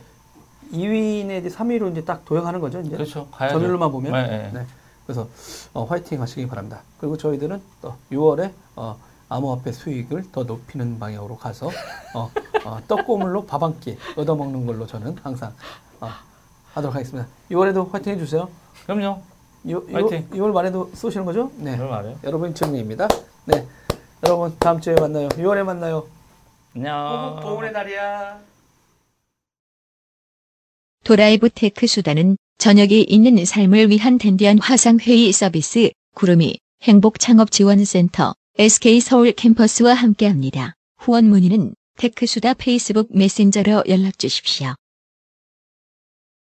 [0.73, 2.81] 2위 내지 3위로 이제 딱 도약하는 거죠.
[2.81, 3.29] 이제 그렇죠.
[3.31, 3.55] 가야죠.
[3.59, 4.13] 점유율만 보면.
[4.13, 4.51] 네, 네.
[4.53, 4.67] 네.
[5.07, 5.29] 그래서
[5.75, 6.83] 어, 화이팅 하시기 바랍니다.
[6.99, 8.97] 그리고 저희들은 또 6월에 어,
[9.33, 11.71] 암호화폐 수익을 더 높이는 방향으로 가서
[12.15, 12.31] 어,
[12.65, 15.55] 어, 떡고물로 밥 한 끼 얻어먹는 걸로 저는 항상
[16.01, 16.09] 어,
[16.75, 17.29] 하도록 하겠습니다.
[17.51, 18.49] 6월에도 화이팅 해주세요.
[18.87, 19.23] 그럼요.
[19.67, 20.29] 6, 화이팅.
[20.31, 21.51] 6월 말에도 쏘시는 거죠?
[21.57, 21.79] 네.
[22.25, 23.09] 여러분 정리입니다.
[23.47, 23.67] 네.
[24.25, 25.29] 여러분 다음 주에 만나요.
[25.31, 26.07] 6월에 만나요.
[26.75, 27.41] 안녕.
[27.73, 28.41] 날이야.
[31.05, 39.95] 도라이브 테크 수단은 저녁이 있는 삶을 위한 댄디한 화상회의 서비스 구름이 행복창업지원센터 SK 서울 캠퍼스와
[39.95, 40.75] 함께합니다.
[40.99, 44.75] 후원 문의는 테크수다 페이스북 메신저로 연락 주십시오.